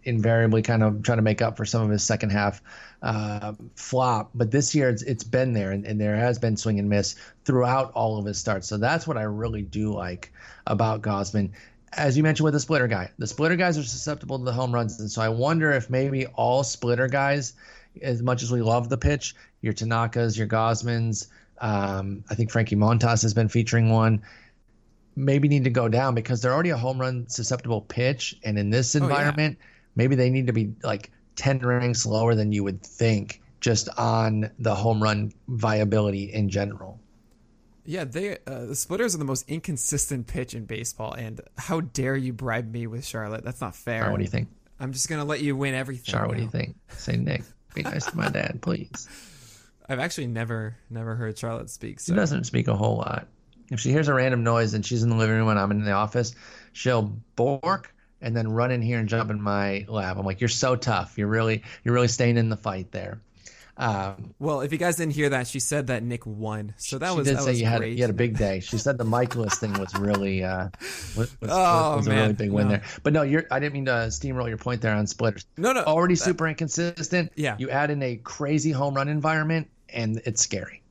[0.04, 2.62] invariably kind of try to make up for some of his second half
[3.02, 4.32] uh, flop.
[4.34, 7.16] But this year it's, it's been there, and, and there has been swing and miss
[7.46, 8.68] throughout all of his starts.
[8.68, 10.32] So that's what I really do like
[10.68, 11.52] about Gausman.
[11.94, 14.74] as you mentioned with the splitter guy, the splitter guys are susceptible to the home
[14.74, 17.54] runs, and so I wonder if maybe all splitter guys,
[18.02, 21.28] as much as we love the pitch, your Tanakas, your Gausmans,
[21.60, 24.22] um, I think Frankie Montas has been featuring one.
[25.20, 28.70] Maybe need to go down because they're already a home run susceptible pitch, and in
[28.70, 29.92] this environment, oh, yeah.
[29.96, 34.50] maybe they need to be like ten ranks lower than you would think, just on
[34.60, 37.00] the home run viability in general.
[37.86, 42.16] Yeah, they uh, the splitters are the most inconsistent pitch in baseball, and how dare
[42.16, 43.44] you bribe me with Charlotte?
[43.44, 44.04] That's not fair.
[44.04, 44.48] Char, what do you think?
[44.80, 46.06] I'm just gonna let you win everything.
[46.06, 46.76] Char, what do you think?
[46.90, 47.44] Say Nick,
[47.74, 49.10] be nice to my dad, please.
[49.90, 52.00] I've actually never never heard Charlotte speak.
[52.00, 52.14] So.
[52.14, 53.28] She doesn't speak a whole lot.
[53.72, 55.84] If she hears a random noise and she's in the living room and I'm in
[55.84, 56.36] the office,
[56.74, 60.18] she'll bork and then run in here and jump in my lap.
[60.18, 61.18] I'm like, "You're so tough.
[61.18, 63.22] You're really you're really staying in the fight there."
[63.80, 67.12] Um, well, if you guys didn't hear that, she said that Nick won, so that
[67.12, 67.28] she was.
[67.28, 68.60] Did that say you had you had a big day.
[68.60, 70.68] She said the Mikolas thing was really uh,
[71.16, 72.72] was, was, oh, was a really big win no.
[72.74, 72.84] there.
[73.04, 73.46] But no, you're.
[73.50, 75.46] I didn't mean to steamroll your point there on splitters.
[75.56, 77.32] No, no, already that, super inconsistent.
[77.36, 80.84] Yeah, you add in a crazy home run environment, and it's scary.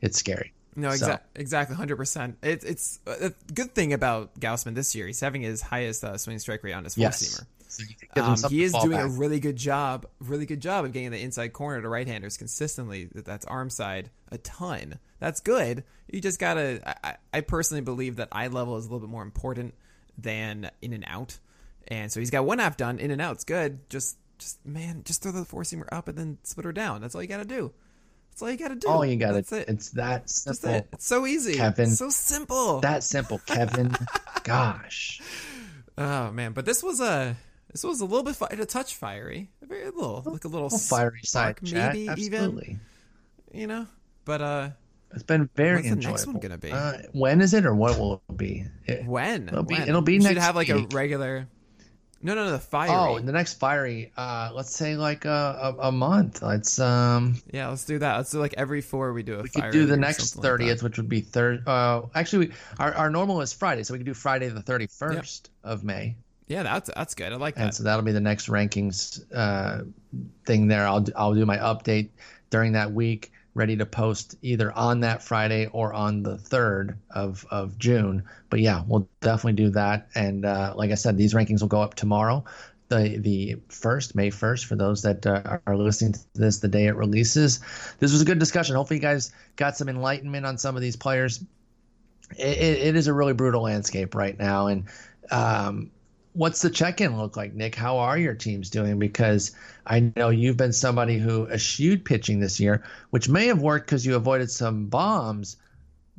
[0.00, 0.52] It's scary.
[0.74, 1.18] No, exa- so.
[1.34, 2.38] exactly, hundred percent.
[2.42, 5.06] It, it's a good thing about Gausman this year.
[5.06, 7.46] He's having his highest uh, swing strike rate on his four seamer.
[7.68, 7.84] So
[8.20, 9.06] um, he is doing back.
[9.06, 13.08] a really good job, really good job of getting the inside corner to right-handers consistently.
[13.14, 14.98] That's arm side a ton.
[15.20, 15.84] That's good.
[16.10, 16.96] You just gotta.
[17.02, 19.74] I, I personally believe that eye level is a little bit more important
[20.18, 21.38] than in and out,
[21.88, 22.98] and so he's got one half done.
[22.98, 23.88] In and out's good.
[23.88, 27.00] Just, just man, just throw the four seamer up and then split her down.
[27.00, 27.72] That's all you gotta do.
[28.32, 28.88] That's all you gotta do.
[28.88, 29.34] All you gotta.
[29.34, 29.68] That's it.
[29.68, 30.70] It's that simple.
[30.70, 30.88] It.
[30.94, 31.90] It's so easy, Kevin.
[31.90, 32.80] so simple.
[32.80, 33.94] That simple, Kevin.
[34.42, 35.20] Gosh.
[35.98, 37.36] Oh man, but this was a
[37.70, 40.68] this was a little bit fi- a touch fiery, a very little, like a little,
[40.68, 41.92] a fiery side chat.
[41.94, 42.78] maybe Absolutely.
[43.52, 43.60] even.
[43.60, 43.86] You know,
[44.24, 44.70] but uh,
[45.12, 46.00] it's been very what's enjoyable.
[46.00, 46.72] the next one gonna be?
[46.72, 48.64] Uh, when is it, or what will it be?
[48.86, 49.48] It, when?
[49.48, 49.74] It'll be.
[49.74, 49.88] When?
[49.88, 50.28] It'll be we next.
[50.28, 50.90] Should have like week.
[50.90, 51.48] a regular.
[52.22, 52.52] No, no, no.
[52.52, 52.92] The fiery.
[52.94, 54.12] Oh, the next fiery.
[54.16, 56.40] Uh, let's say like a, a, a month.
[56.40, 57.42] Let's um.
[57.52, 58.16] Yeah, let's do that.
[58.16, 59.42] Let's do like every four we do a.
[59.42, 61.66] We could do the next like thirtieth, which would be third.
[61.66, 64.86] Uh, actually, we, our our normal is Friday, so we could do Friday the thirty
[64.86, 65.72] first yep.
[65.72, 66.16] of May.
[66.46, 67.32] Yeah, that's that's good.
[67.32, 67.64] I like that.
[67.64, 69.84] And so that'll be the next rankings uh,
[70.44, 70.86] thing there.
[70.86, 72.10] I'll I'll do my update
[72.50, 77.46] during that week, ready to post either on that Friday or on the third of
[77.50, 78.24] of June.
[78.50, 80.08] But yeah, we'll definitely do that.
[80.14, 82.44] And uh, like I said, these rankings will go up tomorrow.
[82.88, 86.86] The, the first May first for those that uh, are listening to this the day
[86.86, 87.60] it releases.
[87.98, 88.76] This was a good discussion.
[88.76, 91.42] Hopefully, you guys got some enlightenment on some of these players.
[92.38, 94.84] it, it, it is a really brutal landscape right now, and
[95.30, 95.90] um,
[96.34, 97.74] what's the check-in look like, Nick?
[97.74, 98.98] How are your teams doing?
[98.98, 99.52] Because
[99.86, 104.06] I know you've been somebody who eschewed pitching this year, which may have worked because
[104.06, 105.56] you avoided some bombs.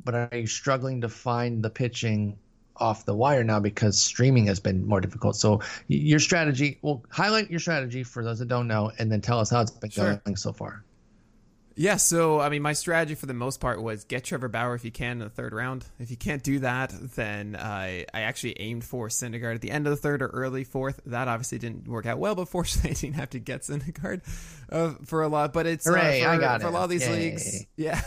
[0.04, 2.38] But are you struggling to find the pitching
[2.76, 5.36] off the wire now because streaming has been more difficult?
[5.36, 9.40] So your strategy, well, highlight your strategy for those that don't know, and then tell
[9.40, 10.20] us how it's been sure.
[10.24, 10.83] going so far.
[11.76, 14.84] Yeah, so I mean, my strategy for the most part was get Trevor Bauer if
[14.84, 15.84] you can in the third round.
[15.98, 19.86] If you can't do that, then I I actually aimed for Syndergaard at the end
[19.86, 21.00] of the third or early fourth.
[21.06, 24.20] That obviously didn't work out well, but fortunately, I didn't have to get Syndergaard
[24.70, 25.52] uh, for a lot.
[25.52, 26.70] But it's Hooray, uh, for, I got for it.
[26.70, 27.12] a lot of these Yay.
[27.12, 28.00] leagues, yeah,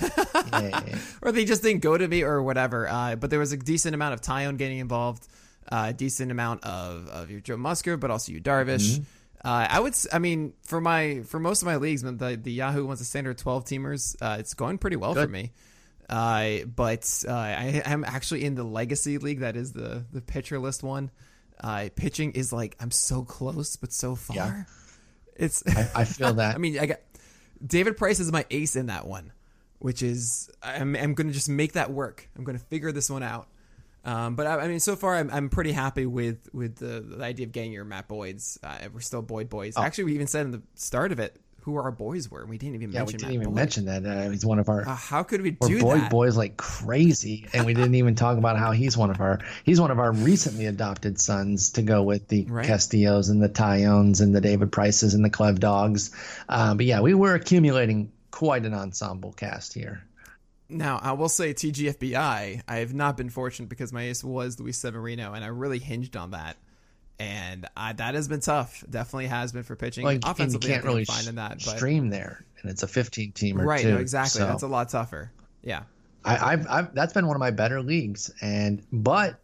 [1.21, 2.87] or they just didn't go to me or whatever.
[2.87, 5.27] Uh, but there was a decent amount of Taillon getting involved,
[5.67, 8.91] a uh, decent amount of of your Joe Musgrove, but also Yu Darvish.
[8.91, 9.03] Mm-hmm.
[9.43, 12.85] Uh, I would, I mean, for my for most of my leagues, the the Yahoo
[12.85, 14.15] wants a standard twelve teamers.
[14.21, 15.25] Uh, it's going pretty well Good.
[15.25, 15.51] for me.
[16.09, 19.41] Uh, but uh, I am actually in the legacy league.
[19.41, 21.11] That is the the pitcher list one.
[21.59, 24.35] Uh, pitching is like I'm so close, but so far.
[24.35, 24.63] Yeah.
[25.35, 25.63] It's.
[25.67, 26.55] I, I feel that.
[26.55, 26.99] I mean, I got
[27.65, 29.31] David Price is my ace in that one,
[29.79, 32.27] which is I'm I'm going to just make that work.
[32.37, 33.47] I'm going to figure this one out.
[34.05, 37.23] Um, but I, I, mean, so far I'm, I'm pretty happy with with the, the
[37.23, 38.57] idea of getting your Matt Boyds.
[38.63, 39.73] Uh, we're still Boyd boys.
[39.75, 39.81] Oh.
[39.83, 42.45] Actually, we even said in the start of it who our boys were.
[42.45, 43.55] We didn't even yeah, we mention didn't Matt even Boyd.
[43.55, 44.05] mention that.
[44.05, 44.87] Uh, he's one of our.
[44.87, 46.09] Uh, how could we do boy that?
[46.09, 49.81] boys like crazy, and we didn't even talk about how he's one of our he's
[49.81, 52.65] one of our recently adopted sons to go with the Right.
[52.65, 56.11] Castillos and the Taillons and the David Prices and the Clev Dogs.
[56.47, 60.03] Um, but yeah, we were accumulating quite an ensemble cast here.
[60.69, 64.77] Now, I will say TGFBI, I have not been fortunate because my ace was Luis
[64.77, 66.57] Severino, and I really hinged on that.
[67.19, 68.83] And I, that has been tough.
[68.89, 70.03] Definitely has been for pitching.
[70.03, 71.63] Like, and you can't really in that.
[71.65, 73.93] But stream there, and it's a 15 teamer right, too.
[73.93, 74.39] no, exactly.
[74.41, 75.31] So That's a lot tougher.
[75.63, 75.83] Yeah.
[76.23, 79.39] I, I've, I've that's been one of my better leagues, and but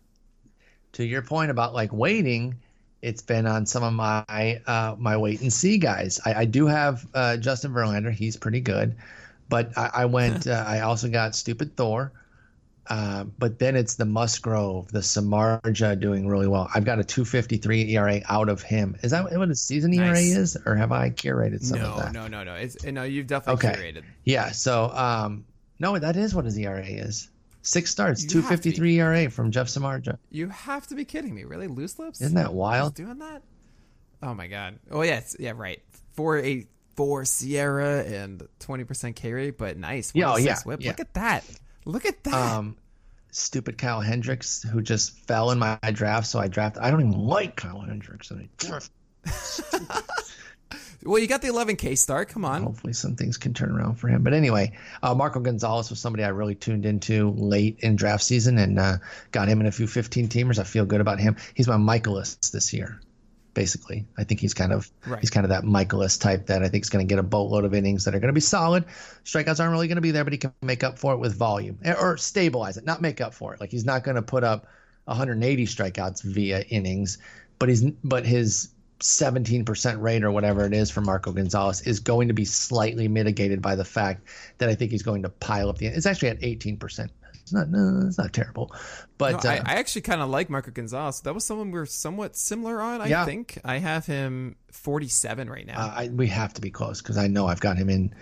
[0.93, 2.55] to your point about like waiting,
[3.01, 6.19] it's been on some of my uh, my wait and see guys.
[6.25, 8.95] I, I do have uh, Justin Verlander; he's pretty good,
[9.53, 10.47] but I, I went.
[10.47, 12.11] uh, I also got Stupid Thor,
[12.89, 16.67] Uh, but then it's the Musgrove, the Samardzija doing really well.
[16.75, 18.97] I've got a 253 ERA out of him.
[19.03, 20.17] Is that what his season nice.
[20.17, 22.11] ERA is, or have I curated some no, of that?
[22.13, 23.03] No, no, no, It's no.
[23.03, 23.79] You've definitely okay.
[23.79, 24.03] curated.
[24.25, 24.51] Yeah.
[24.51, 25.45] So, um,
[25.79, 27.29] no, that is what his ERA is.
[27.61, 30.17] Six starts, 253 ERA from Jeff Samardzija.
[30.29, 31.45] You have to be kidding me.
[31.45, 31.67] Really?
[31.67, 32.19] Loose lips?
[32.19, 32.97] Isn't that wild?
[32.97, 33.43] He's doing that?
[34.21, 34.79] Oh my god.
[34.91, 35.35] Oh yes.
[35.39, 35.81] yeah, right.
[36.13, 40.11] Four eight four SIERA and twenty percent K rate, but nice.
[40.13, 40.81] Yeah, oh, yeah, whip.
[40.81, 40.91] yeah.
[40.91, 41.43] Look at that.
[41.85, 42.33] Look at that.
[42.33, 42.77] Um,
[43.31, 46.83] stupid Kyle Hendricks who just fell in my draft, so I drafted.
[46.83, 48.31] I don't even like Kyle Hendricks.
[51.03, 52.29] well, you got the 11K start.
[52.29, 52.63] Come on.
[52.63, 54.23] Hopefully, some things can turn around for him.
[54.23, 58.57] But anyway, uh, Marco Gonzalez was somebody I really tuned into late in draft season
[58.57, 58.97] and uh,
[59.31, 60.59] got him in a few 15 teamers.
[60.59, 61.37] I feel good about him.
[61.53, 62.99] He's my Mikolas this year
[63.53, 64.05] basically.
[64.17, 65.19] I think he's kind of right.
[65.19, 67.65] he's kind of that Mikolas type that I think is going to get a boatload
[67.65, 68.85] of innings that are going to be solid.
[69.25, 71.35] Strikeouts aren't really going to be there, but he can make up for it with
[71.35, 73.59] volume eh, or stabilize it, not make up for it.
[73.59, 74.67] Like he's not going to put up
[75.05, 77.17] 180 strikeouts via innings,
[77.59, 78.69] but he's but his
[78.99, 83.61] 17% rate or whatever it is for Marco Gonzalez is going to be slightly mitigated
[83.61, 84.27] by the fact
[84.59, 85.87] that I think he's going to pile up the.
[85.87, 87.09] It's actually at 18%.
[87.43, 88.73] It's not no, it's not terrible,
[89.17, 91.19] but no, uh, I, I, actually kind of like Marco Gonzalez.
[91.21, 93.01] That was someone we are somewhat similar on.
[93.01, 93.25] I yeah.
[93.25, 95.77] think I have him 47 right now.
[95.77, 98.15] Uh, I, we have to be close because I know I've got him in.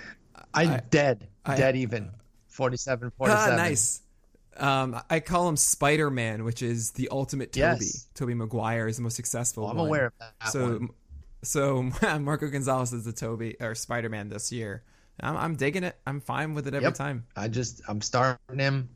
[0.56, 2.10] I, I dead, dead even.
[2.48, 3.54] 47, 47.
[3.54, 4.02] Ah, nice.
[4.58, 7.86] Um, I call him Spider Man, which is the ultimate Tobey.
[7.86, 8.08] Yes.
[8.16, 9.64] Tobey Maguire is the most successful.
[9.64, 9.88] Well, I'm one.
[9.88, 10.50] aware of that.
[10.50, 10.90] So, one.
[11.44, 11.84] so
[12.20, 14.84] Marco Gonzalez is the Tobey or Spider Man this year.
[15.20, 15.96] I'm, I'm, digging it.
[16.06, 16.96] I'm fine with it every yep.
[16.96, 17.26] time.
[17.36, 18.90] I just I'm starting him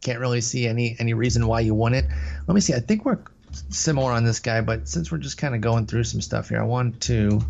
[0.00, 2.06] can't really see any any reason why you wouldn't.
[2.46, 2.74] Let me see.
[2.74, 3.18] I think we're
[3.68, 6.60] similar on this guy, but since we're just kind of going through some stuff here,
[6.60, 7.40] I want to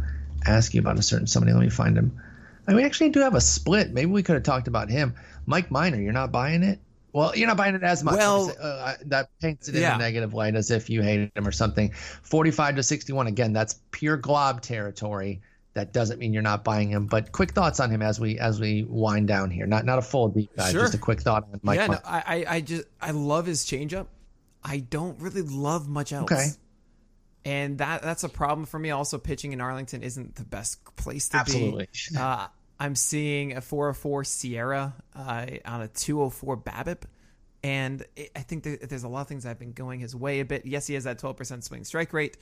[0.47, 1.53] ask you about a certain somebody.
[1.53, 2.21] Let me find him.
[2.67, 3.93] And we actually do have a split.
[3.93, 5.15] Maybe we could have talked about him.
[5.47, 6.79] Mike Minor, you're not buying it?
[7.13, 8.17] Well, you're not buying it as much.
[8.17, 9.97] Well, uh, that paints it in yeah.
[9.97, 11.93] a negative light as if you hated him or something.
[12.23, 13.27] 45 to 61.
[13.27, 15.41] Again, that's pure glob territory
[15.75, 17.07] that doesn't mean you're not buying him.
[17.07, 19.67] But quick thoughts on him as we as we wind down here.
[19.67, 20.81] Not not a full deep dive, sure.
[20.83, 21.79] just a quick thought on Mike.
[21.79, 24.07] Yeah, no, I I just I love his changeup.
[24.63, 26.31] I don't really love much else.
[26.31, 26.47] Okay.
[27.45, 28.91] And that that's a problem for me.
[28.91, 31.89] Also, pitching in Arlington isn't the best place to Absolutely.
[31.93, 32.17] be.
[32.19, 32.49] Uh,
[32.79, 37.03] I'm seeing a 404 SIERA uh, on a 204 BABIP.
[37.63, 40.41] And it, I think there's a lot of things that have been going his way
[40.41, 40.65] a bit.
[40.65, 42.39] Yes, he has that 12% swing strike rate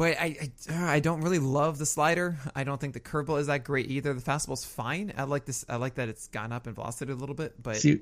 [0.00, 2.38] but I, I, uh, I don't really love the slider.
[2.56, 4.14] I don't think the curveball is that great either.
[4.14, 5.12] The fastball's fine.
[5.14, 5.62] I like this.
[5.68, 8.00] I like that it's gone up in velocity a little bit, but see,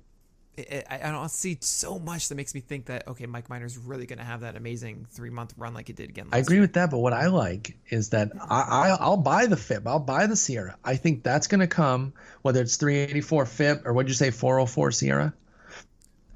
[0.57, 3.77] it, I, I don't see so much that makes me think that okay, Mike Minor's
[3.77, 6.29] really going to have that amazing three month run like he did again.
[6.31, 6.61] I agree year.
[6.61, 9.85] with that, but what I like is that I, I will buy the FIP.
[9.85, 10.77] I'll buy the SIERA.
[10.85, 12.13] I think that's going to come
[12.43, 15.33] whether it's 384 FIP or what'd you say 404 SIERA.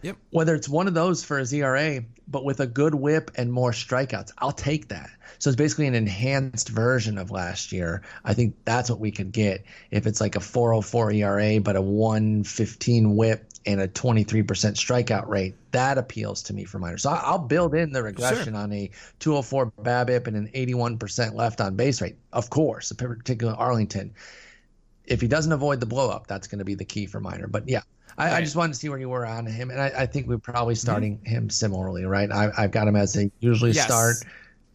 [0.03, 0.17] Yep.
[0.31, 3.71] Whether it's one of those for his ERA, but with a good whip and more
[3.71, 5.11] strikeouts, I'll take that.
[5.39, 8.03] So it's basically an enhanced version of last year.
[8.25, 11.81] I think that's what we could get if it's like a 404 ERA, but a
[11.81, 15.55] 115 whip and a 23% strikeout rate.
[15.71, 16.99] That appeals to me for minor.
[16.99, 18.63] So I'll build in the regression sure.
[18.63, 22.17] on a 204 BABIP and an 81% left on base rate.
[22.33, 24.15] Of course, particularly Arlington.
[25.05, 27.47] If he doesn't avoid the blow up, that's going to be the key for minor.
[27.47, 27.83] But yeah,
[28.19, 28.35] I, right.
[28.35, 30.39] I, just wanted to see where you were on him, and I, I think we're
[30.39, 30.81] probably mm-hmm.
[30.81, 31.27] starting mm-hmm.
[31.27, 32.31] him similarly, right?
[32.31, 33.85] I, have got him as a usually yes.
[33.85, 34.17] start.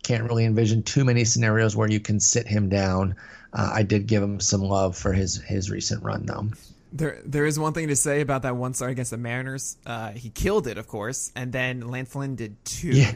[0.03, 3.15] Can't really envision too many scenarios where you can sit him down.
[3.53, 6.47] Uh, I did give him some love for his his recent run, though.
[6.93, 9.77] There, there is one thing to say about that one start against the Mariners.
[9.85, 12.89] Uh, he killed it, of course, and then Lance Lynn did too.
[12.89, 13.14] Yeah,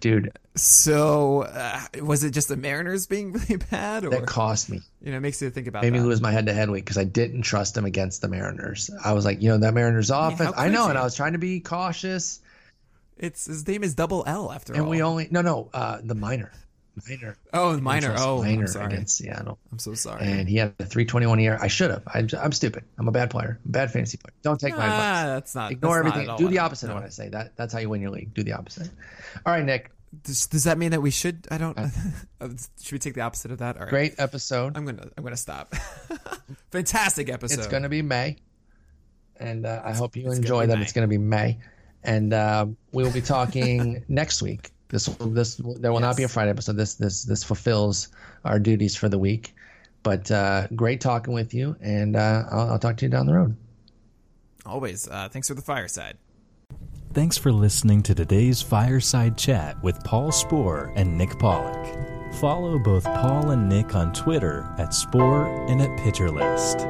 [0.00, 0.32] dude.
[0.54, 4.04] So uh, was it just the Mariners being really bad?
[4.04, 4.80] Or, that cost me.
[5.00, 5.82] You know, it makes you think about.
[5.82, 5.98] Made that.
[5.98, 8.90] me lose my head-to-head week because I didn't trust him against the Mariners.
[9.04, 10.40] I was like, you know, that Mariners offense.
[10.40, 12.40] I, mean, I know, and I was trying to be cautious.
[13.16, 14.86] It's his name is Double L after and all.
[14.86, 16.52] And we only no no uh, the minor.
[17.08, 17.38] Minor.
[17.54, 18.14] Oh, minor.
[18.18, 18.86] Oh, minor I'm sorry.
[18.86, 19.58] against Seattle.
[19.70, 20.24] I'm so sorry.
[20.24, 21.58] And he had a 321 year.
[21.60, 22.02] I should have.
[22.06, 22.84] I'm, I'm stupid.
[22.98, 23.58] I'm a bad player.
[23.64, 24.34] I'm a bad fantasy player.
[24.42, 25.26] Don't take my advice.
[25.26, 25.72] That's not.
[25.72, 26.26] Ignore that's everything.
[26.26, 26.94] Not Do the opposite no.
[26.94, 27.28] of what I say.
[27.30, 28.34] That that's how you win your league.
[28.34, 28.90] Do the opposite.
[29.46, 29.90] All right, Nick.
[30.22, 31.46] Does, does that mean that we should?
[31.50, 31.78] I don't.
[32.82, 33.76] should we take the opposite of that?
[33.76, 33.90] All right.
[33.90, 34.76] Great episode.
[34.76, 35.08] I'm gonna.
[35.16, 35.74] I'm gonna stop.
[36.70, 37.58] Fantastic episode.
[37.58, 38.36] It's gonna be May,
[39.38, 40.76] and uh, I hope you enjoy that.
[40.76, 40.82] May.
[40.82, 41.58] It's gonna be May,
[42.04, 44.70] and uh, we will be talking next week.
[44.92, 46.08] This this there will yes.
[46.08, 46.76] not be a Friday episode.
[46.76, 48.08] This this this fulfills
[48.44, 49.54] our duties for the week.
[50.02, 53.34] But uh, great talking with you, and uh, I'll, I'll, talk to you down the
[53.34, 53.56] road.
[54.66, 55.08] Always.
[55.08, 56.18] Uh, thanks for the fireside.
[57.12, 62.34] Thanks for listening to today's fireside chat with Paul Sporer and Nick Pollack.
[62.34, 66.86] Follow both Paul and Nick on Twitter at Sporer and at Pitcher List.